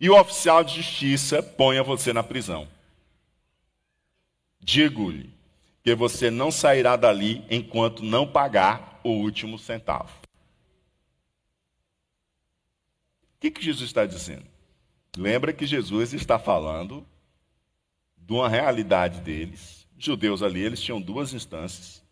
[0.00, 2.66] e o oficial de justiça ponha você na prisão.
[4.60, 5.33] Digo-lhe
[5.84, 10.10] que você não sairá dali enquanto não pagar o último centavo.
[13.36, 14.46] O que, que Jesus está dizendo?
[15.14, 17.06] Lembra que Jesus está falando
[18.16, 19.86] de uma realidade deles.
[19.98, 22.02] Judeus ali, eles tinham duas instâncias.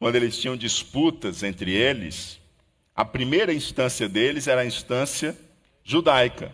[0.00, 2.40] Quando eles tinham disputas entre eles,
[2.92, 5.38] a primeira instância deles era a instância
[5.84, 6.52] judaica.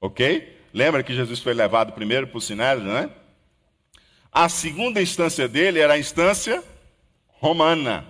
[0.00, 0.66] Ok?
[0.72, 3.10] Lembra que Jesus foi levado primeiro para o Sinédrio, né?
[4.38, 6.62] A segunda instância dele era a instância
[7.40, 8.06] romana.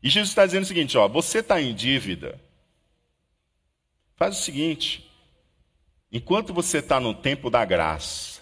[0.00, 2.40] E Jesus está dizendo o seguinte: ó, você está em dívida.
[4.14, 5.10] Faz o seguinte:
[6.12, 8.40] enquanto você está no tempo da graça,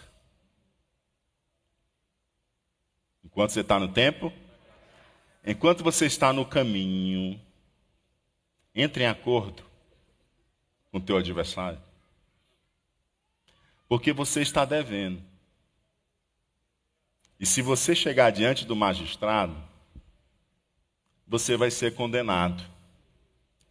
[3.24, 4.30] enquanto você está no tempo,
[5.46, 7.40] enquanto você está no caminho,
[8.74, 9.64] entre em acordo
[10.92, 11.80] com o teu adversário.
[13.88, 15.27] Porque você está devendo.
[17.38, 19.56] E se você chegar diante do magistrado,
[21.26, 22.64] você vai ser condenado.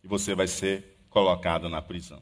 [0.04, 2.22] E você vai ser colocado na prisão.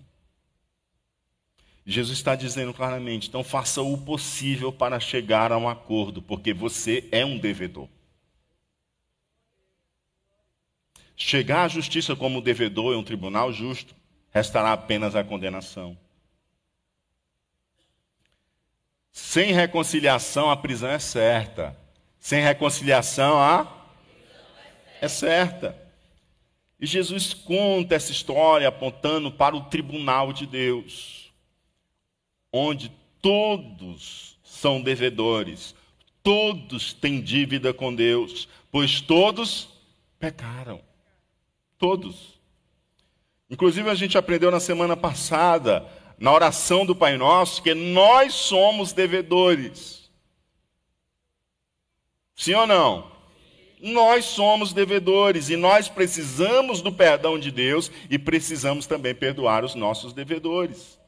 [1.86, 7.08] Jesus está dizendo claramente: então faça o possível para chegar a um acordo, porque você
[7.12, 7.88] é um devedor.
[11.16, 13.96] Chegar à justiça como devedor em um tribunal justo,
[14.32, 15.98] restará apenas a condenação.
[19.16, 21.74] Sem reconciliação, a prisão é certa.
[22.20, 23.66] Sem reconciliação, a
[25.02, 25.74] é certa.
[26.78, 31.32] E Jesus conta essa história apontando para o tribunal de Deus,
[32.52, 32.92] onde
[33.22, 35.74] todos são devedores,
[36.22, 39.70] todos têm dívida com Deus, pois todos
[40.20, 40.82] pecaram.
[41.78, 42.38] Todos.
[43.50, 48.94] Inclusive, a gente aprendeu na semana passada na oração do Pai Nosso que nós somos
[48.94, 50.10] devedores.
[52.36, 53.12] Sim ou não?
[53.82, 59.76] Nós somos devedores e nós precisamos do perdão de Deus e precisamos também perdoar os
[59.76, 61.00] nossos devedores.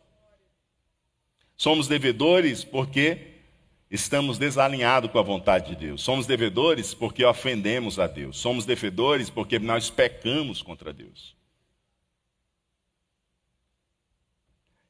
[1.55, 3.35] Somos devedores porque
[3.89, 6.03] estamos desalinhados com a vontade de Deus.
[6.03, 8.37] Somos devedores porque ofendemos a Deus.
[8.37, 11.36] Somos devedores porque nós pecamos contra Deus.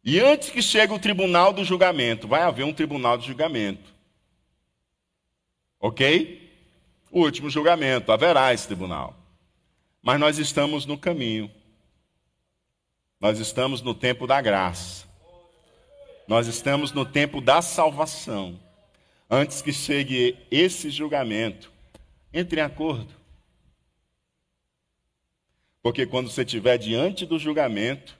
[0.09, 3.93] E antes que chegue o tribunal do julgamento, vai haver um tribunal de julgamento.
[5.81, 6.49] Ok?
[7.11, 9.13] O último julgamento, haverá esse tribunal.
[10.01, 11.51] Mas nós estamos no caminho.
[13.19, 15.05] Nós estamos no tempo da graça.
[16.25, 18.57] Nós estamos no tempo da salvação.
[19.29, 21.69] Antes que chegue esse julgamento,
[22.33, 23.13] entre em acordo.
[25.81, 28.17] Porque quando você estiver diante do julgamento,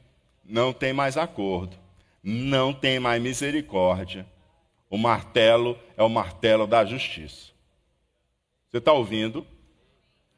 [0.48, 1.78] não tem mais acordo,
[2.24, 4.26] não tem mais misericórdia.
[4.90, 7.52] O martelo é o martelo da justiça.
[8.70, 9.46] Você está ouvindo?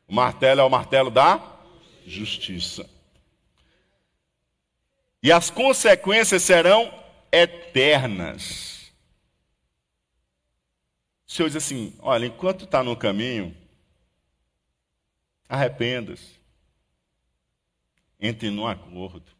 [0.07, 1.39] O martelo é o martelo da
[2.05, 2.89] justiça.
[5.21, 6.91] E as consequências serão
[7.31, 8.91] eternas.
[11.27, 13.55] O Senhor diz assim: olha, enquanto está no caminho,
[15.47, 16.39] arrependa-se.
[18.19, 19.38] Entre num acordo.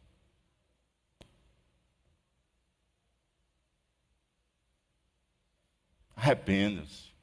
[6.22, 7.14] Arrependa-se.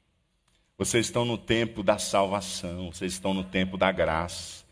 [0.75, 4.65] Vocês estão no tempo da salvação, vocês estão no tempo da graça.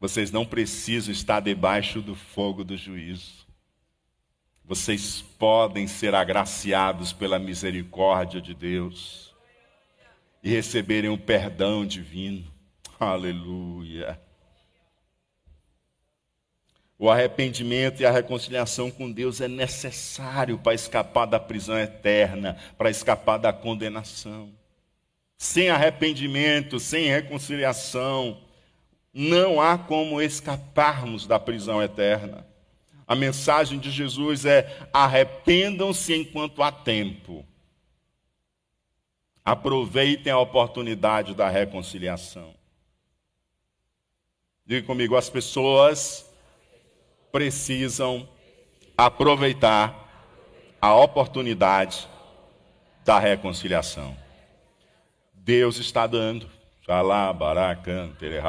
[0.00, 3.44] Vocês não precisam estar debaixo do fogo do juízo.
[4.64, 9.34] Vocês podem ser agraciados pela misericórdia de Deus
[10.44, 12.44] e receberem o perdão divino.
[13.00, 14.20] Aleluia.
[16.98, 22.88] O arrependimento e a reconciliação com Deus é necessário para escapar da prisão eterna, para
[22.88, 24.50] escapar da condenação.
[25.36, 28.40] Sem arrependimento, sem reconciliação,
[29.12, 32.46] não há como escaparmos da prisão eterna.
[33.06, 37.44] A mensagem de Jesus é: arrependam-se enquanto há tempo.
[39.44, 42.54] Aproveitem a oportunidade da reconciliação.
[44.64, 46.25] Diga comigo, as pessoas
[47.36, 48.26] precisam
[48.96, 50.08] aproveitar
[50.80, 52.08] a oportunidade
[53.04, 54.16] da reconciliação.
[55.34, 56.48] Deus está dando.
[56.86, 58.40] Xalá, baracan, tere,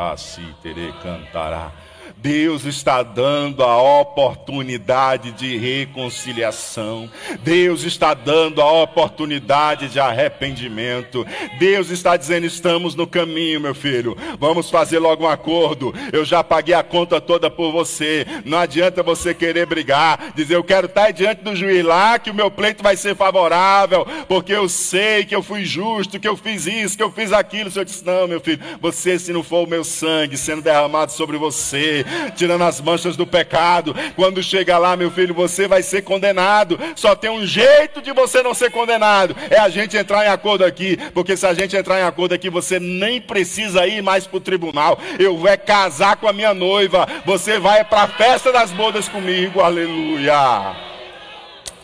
[1.03, 1.73] cantará.
[2.19, 7.09] Deus está dando a oportunidade de reconciliação.
[7.41, 11.25] Deus está dando a oportunidade de arrependimento.
[11.59, 14.17] Deus está dizendo: estamos no caminho, meu filho.
[14.39, 15.93] Vamos fazer logo um acordo.
[16.11, 18.25] Eu já paguei a conta toda por você.
[18.43, 22.35] Não adianta você querer brigar, dizer: eu quero estar diante do juiz lá, que o
[22.35, 26.65] meu pleito vai ser favorável, porque eu sei que eu fui justo, que eu fiz
[26.65, 27.69] isso, que eu fiz aquilo.
[27.69, 31.11] O senhor disse: não, meu filho, você, se não for o meu sangue sendo derramado
[31.11, 33.95] sobre você, tirando as manchas do pecado.
[34.15, 36.79] Quando chega lá, meu filho, você vai ser condenado.
[36.95, 40.63] Só tem um jeito de você não ser condenado: é a gente entrar em acordo
[40.63, 40.97] aqui.
[41.13, 44.41] Porque se a gente entrar em acordo aqui, você nem precisa ir mais para o
[44.41, 44.99] tribunal.
[45.19, 47.07] Eu vou é casar com a minha noiva.
[47.25, 49.61] Você vai para a festa das bodas comigo.
[49.61, 50.75] Aleluia.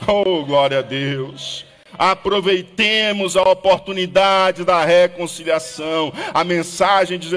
[0.08, 1.66] Oh, glória a Deus.
[1.98, 6.14] Aproveitemos a oportunidade da reconciliação.
[6.34, 7.30] A mensagem de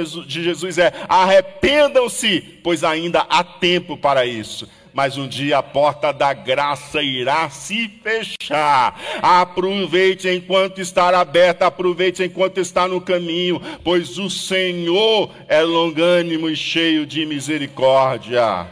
[0.42, 6.32] Jesus, é: arrependam-se, pois ainda há tempo para isso mas um dia a porta da
[6.32, 8.98] graça irá se fechar.
[9.20, 16.56] Aproveite enquanto está aberta, aproveite enquanto está no caminho, pois o Senhor é longânimo e
[16.56, 18.66] cheio de misericórdia.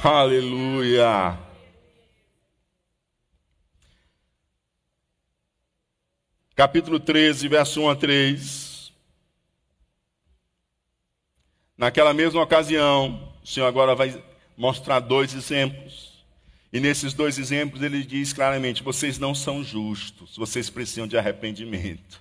[0.00, 1.47] Aleluia.
[6.58, 8.92] Capítulo 13, verso 1 a 3.
[11.76, 14.20] Naquela mesma ocasião, o Senhor agora vai
[14.56, 16.24] mostrar dois exemplos.
[16.72, 22.20] E nesses dois exemplos ele diz claramente: vocês não são justos, vocês precisam de arrependimento.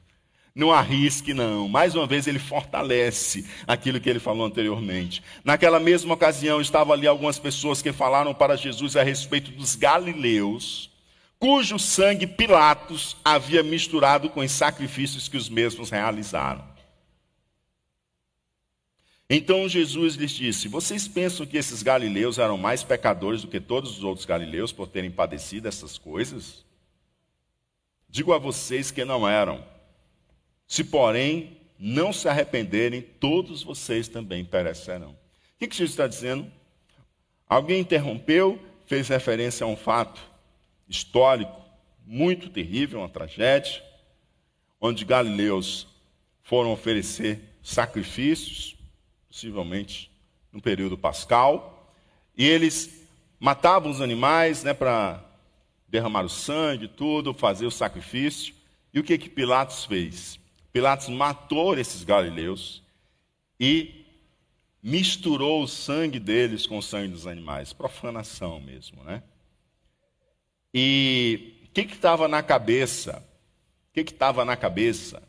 [0.54, 1.68] Não arrisque, não.
[1.68, 5.24] Mais uma vez, ele fortalece aquilo que ele falou anteriormente.
[5.44, 10.92] Naquela mesma ocasião, estavam ali algumas pessoas que falaram para Jesus a respeito dos galileus
[11.40, 16.66] cujo sangue Pilatos havia misturado com os sacrifícios que os mesmos realizaram.
[19.30, 23.98] Então Jesus lhes disse: Vocês pensam que esses galileus eram mais pecadores do que todos
[23.98, 26.66] os outros galileus por terem padecido essas coisas?
[28.10, 29.64] Digo a vocês que não eram.
[30.66, 35.12] Se, porém, não se arrependerem, todos vocês também perecerão.
[35.12, 35.18] O
[35.60, 36.50] que, Jesus está dizendo?
[37.50, 40.22] Alguém interrompeu, fez referência a um fato
[40.88, 41.62] histórico
[42.06, 43.84] muito terrível, uma tragédia,
[44.80, 45.88] onde galileus
[46.44, 48.76] foram oferecer sacrifícios,
[49.28, 50.10] possivelmente
[50.52, 51.94] no período pascal,
[52.36, 53.06] e eles
[53.40, 55.24] matavam os animais né, para
[55.88, 58.54] derramar o sangue tudo, fazer o sacrifício.
[58.94, 60.40] E o que, que Pilatos fez?
[60.72, 62.82] Pilatos matou esses galileus
[63.60, 64.06] e
[64.82, 67.74] misturou o sangue deles com o sangue dos animais.
[67.74, 69.24] Profanação mesmo, né?
[70.74, 73.24] E o que estava na cabeça?
[73.89, 75.22] O que estava na cabeça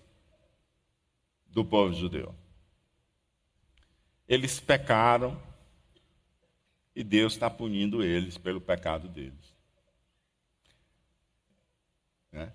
[1.46, 2.34] do povo judeu?
[4.28, 5.40] Eles pecaram
[6.94, 9.54] e Deus está punindo eles pelo pecado deles.
[12.32, 12.52] Né?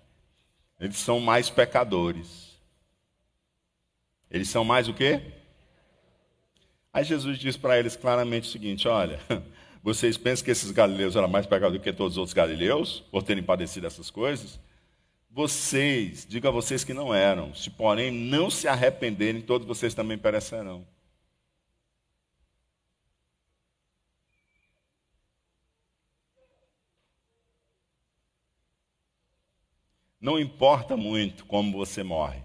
[0.78, 2.54] Eles são mais pecadores.
[4.30, 5.32] Eles são mais o quê?
[6.92, 9.18] Aí Jesus diz para eles claramente o seguinte: olha,
[9.84, 13.22] Vocês pensam que esses galileus eram mais pecadores do que todos os outros galileus, por
[13.22, 14.58] terem padecido essas coisas?
[15.30, 20.16] Vocês, digo a vocês que não eram, se porém não se arrependerem, todos vocês também
[20.16, 20.86] perecerão.
[30.18, 32.42] Não importa muito como você morre.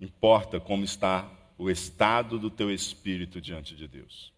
[0.00, 4.32] Importa como está o estado do teu espírito diante de Deus.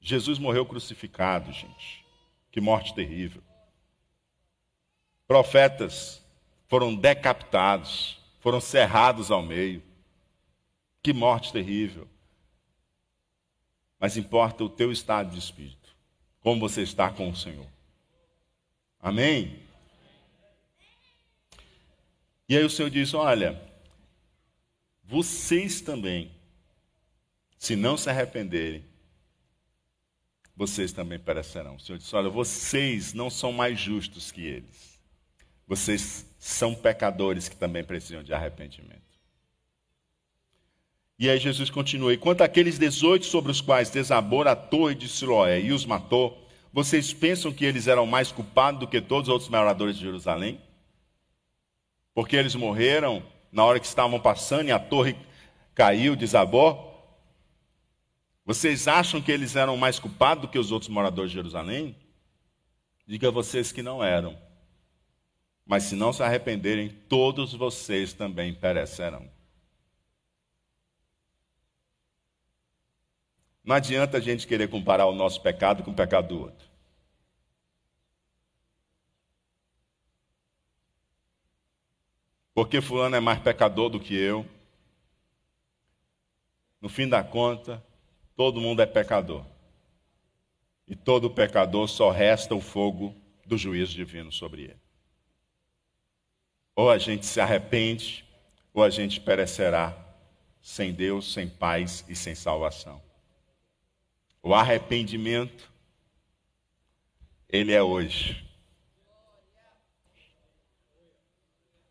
[0.00, 2.04] Jesus morreu crucificado, gente.
[2.50, 3.42] Que morte terrível.
[5.26, 6.24] Profetas
[6.66, 9.82] foram decapitados, foram cerrados ao meio.
[11.02, 12.08] Que morte terrível.
[13.98, 15.94] Mas importa o teu estado de espírito,
[16.40, 17.66] como você está com o Senhor.
[19.00, 19.60] Amém?
[22.48, 23.60] E aí o Senhor diz: Olha,
[25.08, 26.30] vocês também,
[27.56, 28.84] se não se arrependerem,
[30.54, 31.76] vocês também perecerão.
[31.76, 35.00] O Senhor disse: Olha, vocês não são mais justos que eles.
[35.66, 39.00] Vocês são pecadores que também precisam de arrependimento.
[41.18, 45.08] E aí Jesus continua: E quanto àqueles 18 sobre os quais desabou a torre de
[45.08, 49.32] Siloé e os matou, vocês pensam que eles eram mais culpados do que todos os
[49.32, 50.60] outros moradores de Jerusalém?
[52.12, 55.16] Porque eles morreram na hora que estavam passando e a torre
[55.74, 56.88] caiu, desabou?
[58.44, 61.96] Vocês acham que eles eram mais culpados do que os outros moradores de Jerusalém?
[63.06, 64.38] Diga a vocês que não eram.
[65.66, 69.30] Mas se não se arrependerem, todos vocês também perecerão.
[73.62, 76.67] Não adianta a gente querer comparar o nosso pecado com o pecado do outro.
[82.58, 84.44] Porque fulano é mais pecador do que eu.
[86.80, 87.80] No fim da conta,
[88.34, 89.46] todo mundo é pecador.
[90.84, 93.14] E todo pecador só resta o fogo
[93.46, 94.80] do juízo divino sobre ele.
[96.74, 98.24] Ou a gente se arrepende,
[98.74, 99.96] ou a gente perecerá
[100.60, 103.00] sem Deus, sem paz e sem salvação.
[104.42, 105.70] O arrependimento,
[107.48, 108.47] ele é hoje.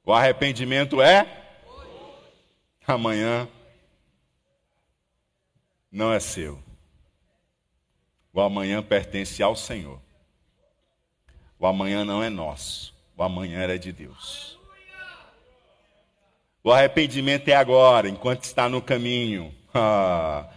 [0.08, 1.28] O arrependimento é
[2.88, 3.46] amanhã
[5.92, 6.64] não é seu.
[8.32, 10.00] O amanhã pertence ao Senhor.
[11.60, 12.96] O amanhã não é nosso.
[13.18, 14.58] O amanhã é de Deus.
[16.64, 19.54] O arrependimento é agora, enquanto está no caminho.
[19.74, 20.50] Ah,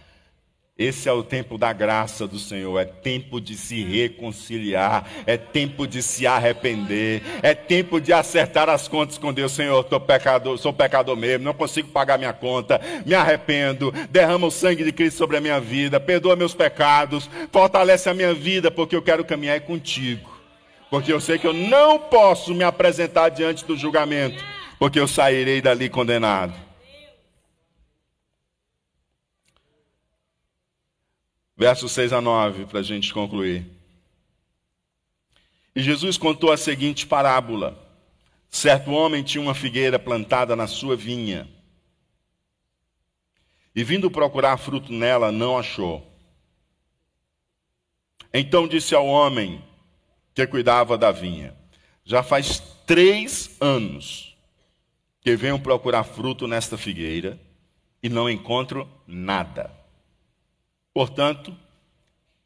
[0.81, 5.85] esse é o tempo da graça do Senhor, é tempo de se reconciliar, é tempo
[5.85, 9.51] de se arrepender, é tempo de acertar as contas com Deus.
[9.51, 14.51] Senhor, tô pecador, sou pecador mesmo, não consigo pagar minha conta, me arrependo, derrama o
[14.51, 18.95] sangue de Cristo sobre a minha vida, perdoa meus pecados, fortalece a minha vida, porque
[18.95, 20.31] eu quero caminhar contigo.
[20.89, 24.43] Porque eu sei que eu não posso me apresentar diante do julgamento,
[24.79, 26.70] porque eu sairei dali condenado.
[31.61, 33.67] Versos 6 a 9, para a gente concluir.
[35.75, 37.77] E Jesus contou a seguinte parábola:
[38.49, 41.47] Certo homem tinha uma figueira plantada na sua vinha.
[43.75, 46.11] E vindo procurar fruto nela, não achou.
[48.33, 49.63] Então disse ao homem
[50.33, 51.55] que cuidava da vinha:
[52.03, 54.35] Já faz três anos
[55.21, 57.39] que venho procurar fruto nesta figueira
[58.01, 59.80] e não encontro nada.
[60.93, 61.57] Portanto,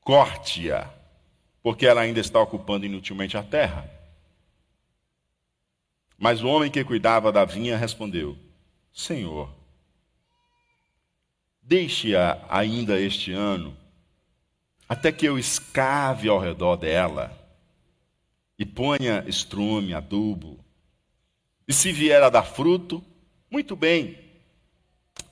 [0.01, 0.89] corte-a,
[1.63, 3.89] porque ela ainda está ocupando inutilmente a terra.
[6.17, 8.37] Mas o homem que cuidava da vinha respondeu:
[8.93, 9.49] Senhor,
[11.61, 13.75] deixe-a ainda este ano,
[14.87, 17.35] até que eu escave ao redor dela
[18.57, 20.63] e ponha estrume, adubo.
[21.67, 23.03] E se vier a dar fruto,
[23.49, 24.17] muito bem.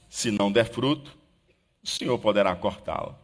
[0.10, 1.16] Se não der fruto,
[1.84, 3.20] o Senhor poderá cortá-la.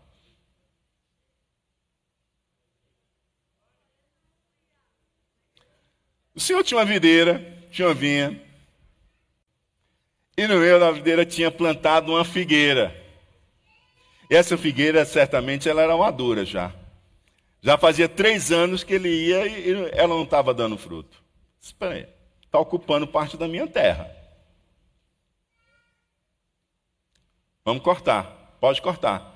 [6.35, 8.41] O Senhor tinha uma videira, tinha uma vinha,
[10.37, 12.95] e no meio da videira tinha plantado uma figueira.
[14.29, 16.73] E essa figueira, certamente, ela era madura já.
[17.61, 21.21] Já fazia três anos que ele ia e ela não estava dando fruto.
[21.59, 22.07] Espera aí,
[22.45, 24.09] está ocupando parte da minha terra.
[27.65, 28.38] Vamos cortar.
[28.59, 29.35] Pode cortar.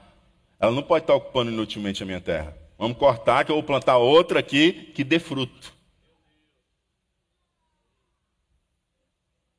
[0.59, 2.57] Ela não pode estar ocupando inutilmente a minha terra.
[2.77, 5.73] Vamos cortar, que eu vou plantar outra aqui que dê fruto.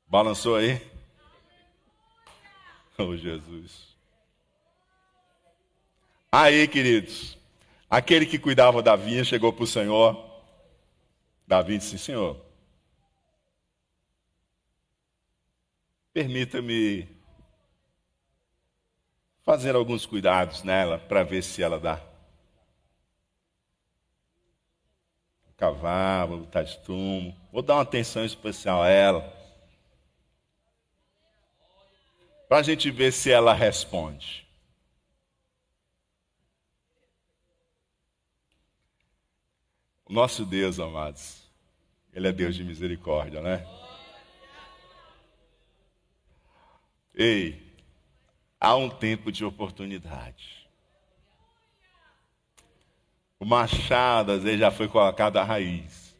[0.07, 0.81] Balançou aí?
[2.97, 3.95] Oh, Jesus.
[6.31, 7.37] Aí, queridos,
[7.89, 10.33] aquele que cuidava da vinha chegou para o Senhor.
[11.47, 12.41] Davi disse: Senhor,
[16.13, 17.09] permita-me
[19.45, 22.01] fazer alguns cuidados nela para ver se ela dá.
[25.57, 29.33] Cavar, botar estrumo, vou dar uma atenção especial a ela.
[32.49, 34.45] Para a gente ver se ela responde.
[40.07, 41.51] O nosso Deus, amados,
[42.13, 43.67] Ele é Deus de misericórdia, né?
[47.15, 47.64] Ei,
[48.65, 50.67] há um tempo de oportunidade.
[53.39, 56.17] O machado, às vezes, já foi colocado à raiz.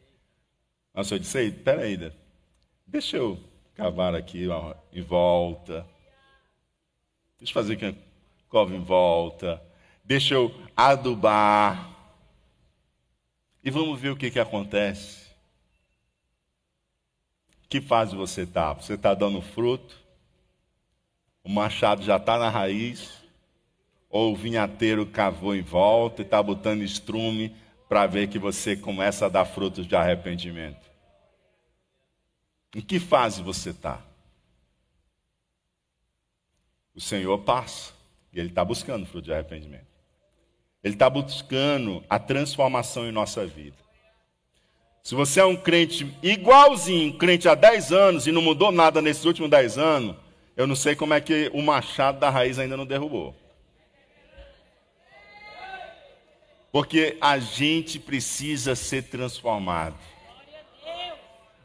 [0.93, 2.11] Mas eu disse, ei, peraí,
[2.85, 3.39] deixa eu
[3.73, 5.85] cavar aqui ó, em volta.
[7.37, 7.95] Deixa eu fazer que
[8.47, 9.61] cova em volta.
[10.03, 11.91] Deixa eu adubar.
[13.63, 15.25] E vamos ver o que, que acontece.
[17.67, 18.73] Que fase você está?
[18.73, 20.04] Você está dando fruto?
[21.45, 23.23] O machado já está na raiz?
[24.09, 27.55] Ou o vinhateiro cavou em volta e está botando estrume
[27.87, 30.89] para ver que você começa a dar frutos de arrependimento?
[32.75, 34.01] Em que fase você está?
[36.95, 37.93] O Senhor passa
[38.33, 39.85] e Ele está buscando fruto de arrependimento.
[40.83, 43.77] Ele está buscando a transformação em nossa vida.
[45.03, 49.25] Se você é um crente igualzinho, crente há 10 anos e não mudou nada nesses
[49.25, 50.24] últimos 10 anos,
[50.55, 53.35] eu não sei como é que o machado da raiz ainda não derrubou.
[56.71, 59.95] Porque a gente precisa ser transformado.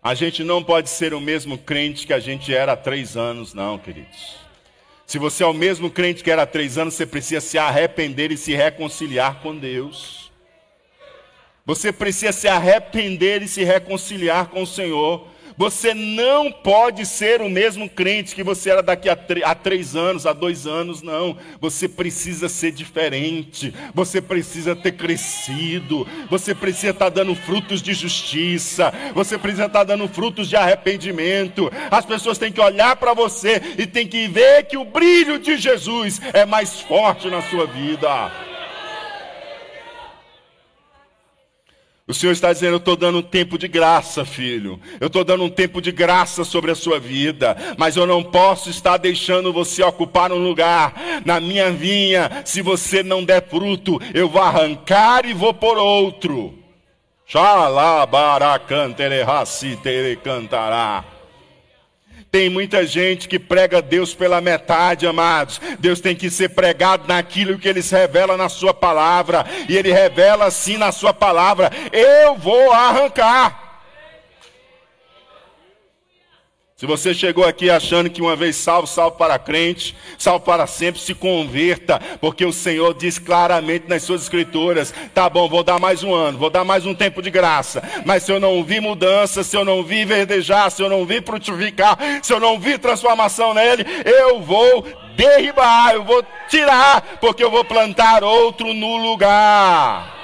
[0.03, 3.53] A gente não pode ser o mesmo crente que a gente era há três anos,
[3.53, 4.37] não, queridos.
[5.07, 8.31] Se você é o mesmo crente que era há três anos, você precisa se arrepender
[8.31, 10.31] e se reconciliar com Deus.
[11.67, 15.27] Você precisa se arrepender e se reconciliar com o Senhor.
[15.61, 20.25] Você não pode ser o mesmo crente que você era daqui a, a três anos,
[20.25, 21.37] a dois anos, não.
[21.61, 23.71] Você precisa ser diferente.
[23.93, 26.09] Você precisa ter crescido.
[26.31, 28.91] Você precisa estar dando frutos de justiça.
[29.15, 31.71] Você precisa estar dando frutos de arrependimento.
[31.91, 35.59] As pessoas têm que olhar para você e têm que ver que o brilho de
[35.59, 38.50] Jesus é mais forte na sua vida.
[42.11, 44.81] O Senhor está dizendo: Eu estou dando um tempo de graça, filho.
[44.99, 47.57] Eu estou dando um tempo de graça sobre a sua vida.
[47.79, 50.93] Mas eu não posso estar deixando você ocupar um lugar
[51.25, 52.43] na minha vinha.
[52.45, 56.53] Se você não der fruto, eu vou arrancar e vou por outro.
[57.27, 59.25] Xalabaracantere
[60.17, 61.05] cantará.
[62.31, 65.61] Tem muita gente que prega Deus pela metade, amados.
[65.81, 69.45] Deus tem que ser pregado naquilo que ele revela na sua palavra.
[69.69, 73.70] E ele revela assim na sua palavra: Eu vou arrancar.
[76.81, 80.99] Se você chegou aqui achando que uma vez salvo, salvo para crente, salvo para sempre,
[80.99, 86.03] se converta, porque o Senhor diz claramente nas suas escrituras: tá bom, vou dar mais
[86.03, 89.45] um ano, vou dar mais um tempo de graça, mas se eu não vi mudança,
[89.45, 93.53] se eu não vi verdejar, se eu não vi frutificar, se eu não vi transformação
[93.53, 94.83] nele, eu vou
[95.17, 100.20] derribar, eu vou tirar, porque eu vou plantar outro no lugar.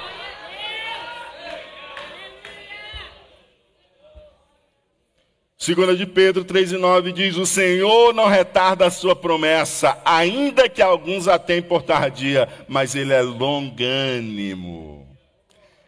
[5.57, 10.69] Segunda de Pedro 3 e 9 diz: O Senhor não retarda a sua promessa, ainda
[10.69, 15.07] que alguns a tenham por tardia, mas Ele é longânimo.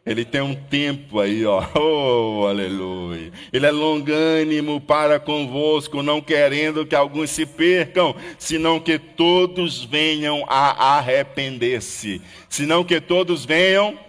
[0.03, 1.63] Ele tem um tempo aí, ó.
[1.80, 3.32] Oh, aleluia.
[3.53, 10.43] Ele é longânimo para convosco, não querendo que alguns se percam, senão que todos venham
[10.47, 12.22] a arrepender-se.
[12.49, 13.99] Senão que todos venham.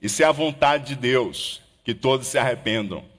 [0.00, 3.11] Isso é a vontade de Deus, que todos se arrependam.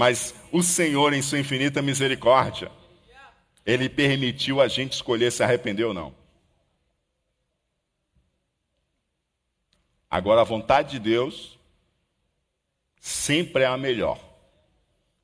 [0.00, 2.72] Mas o Senhor, em sua infinita misericórdia,
[3.66, 6.14] Ele permitiu a gente escolher se arrepender ou não.
[10.08, 11.58] Agora, a vontade de Deus
[12.98, 14.18] sempre é a melhor.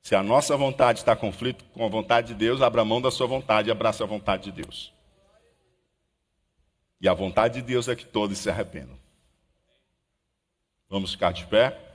[0.02, 3.10] Se a nossa vontade está em conflito com a vontade de Deus, abra mão da
[3.10, 4.92] sua vontade e abraça a vontade de Deus.
[7.00, 8.98] E a vontade de Deus é que todos se arrependam.
[10.86, 11.85] Vamos ficar de pé?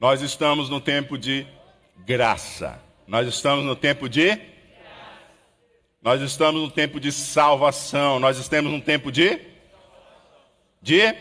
[0.00, 1.46] Nós estamos no tempo de
[2.06, 2.80] graça.
[3.06, 4.40] Nós estamos no tempo de
[6.00, 8.18] Nós estamos no tempo de salvação.
[8.18, 9.38] Nós estamos no tempo de
[10.80, 11.14] de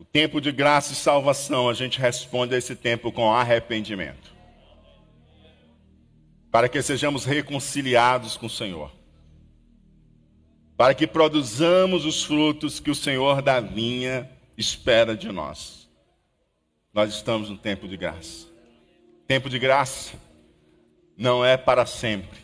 [0.00, 1.68] o tempo de graça e salvação.
[1.68, 4.34] A gente responde a esse tempo com arrependimento.
[6.50, 8.90] Para que sejamos reconciliados com o Senhor.
[10.76, 14.28] Para que produzamos os frutos que o Senhor da vinha
[14.58, 15.79] espera de nós.
[16.92, 18.48] Nós estamos no tempo de graça.
[19.26, 20.18] Tempo de graça
[21.16, 22.40] não é para sempre.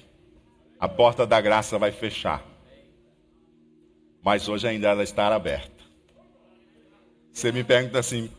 [0.78, 2.44] A porta da graça vai fechar.
[4.22, 5.84] Mas hoje ainda ela está aberta.
[7.32, 8.30] Você me pergunta assim: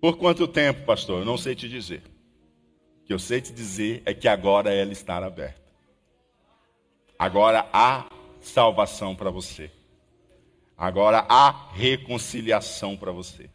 [0.00, 1.20] Por quanto tempo, pastor?
[1.20, 2.02] Eu não sei te dizer.
[3.02, 5.62] O que eu sei te dizer é que agora ela está aberta.
[7.18, 8.08] Agora há
[8.40, 9.70] salvação para você.
[10.76, 13.48] Agora há reconciliação para você.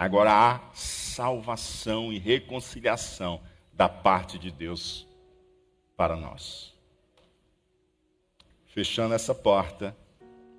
[0.00, 3.38] Agora há salvação e reconciliação
[3.70, 5.06] da parte de Deus
[5.94, 6.74] para nós.
[8.64, 9.94] Fechando essa porta,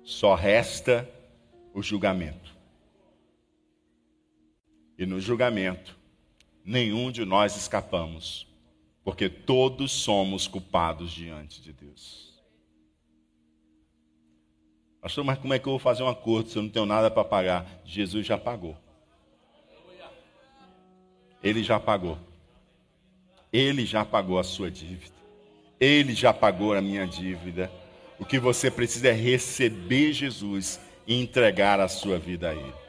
[0.04, 1.10] só resta
[1.74, 2.56] o julgamento.
[4.96, 5.98] E no julgamento,
[6.64, 8.46] nenhum de nós escapamos,
[9.02, 12.40] porque todos somos culpados diante de Deus.
[15.00, 17.10] Pastor, mas como é que eu vou fazer um acordo se eu não tenho nada
[17.10, 17.82] para pagar?
[17.84, 18.76] Jesus já pagou.
[21.42, 22.18] Ele já pagou.
[23.52, 25.14] Ele já pagou a sua dívida.
[25.80, 27.70] Ele já pagou a minha dívida.
[28.18, 32.81] O que você precisa é receber Jesus e entregar a sua vida a Ele.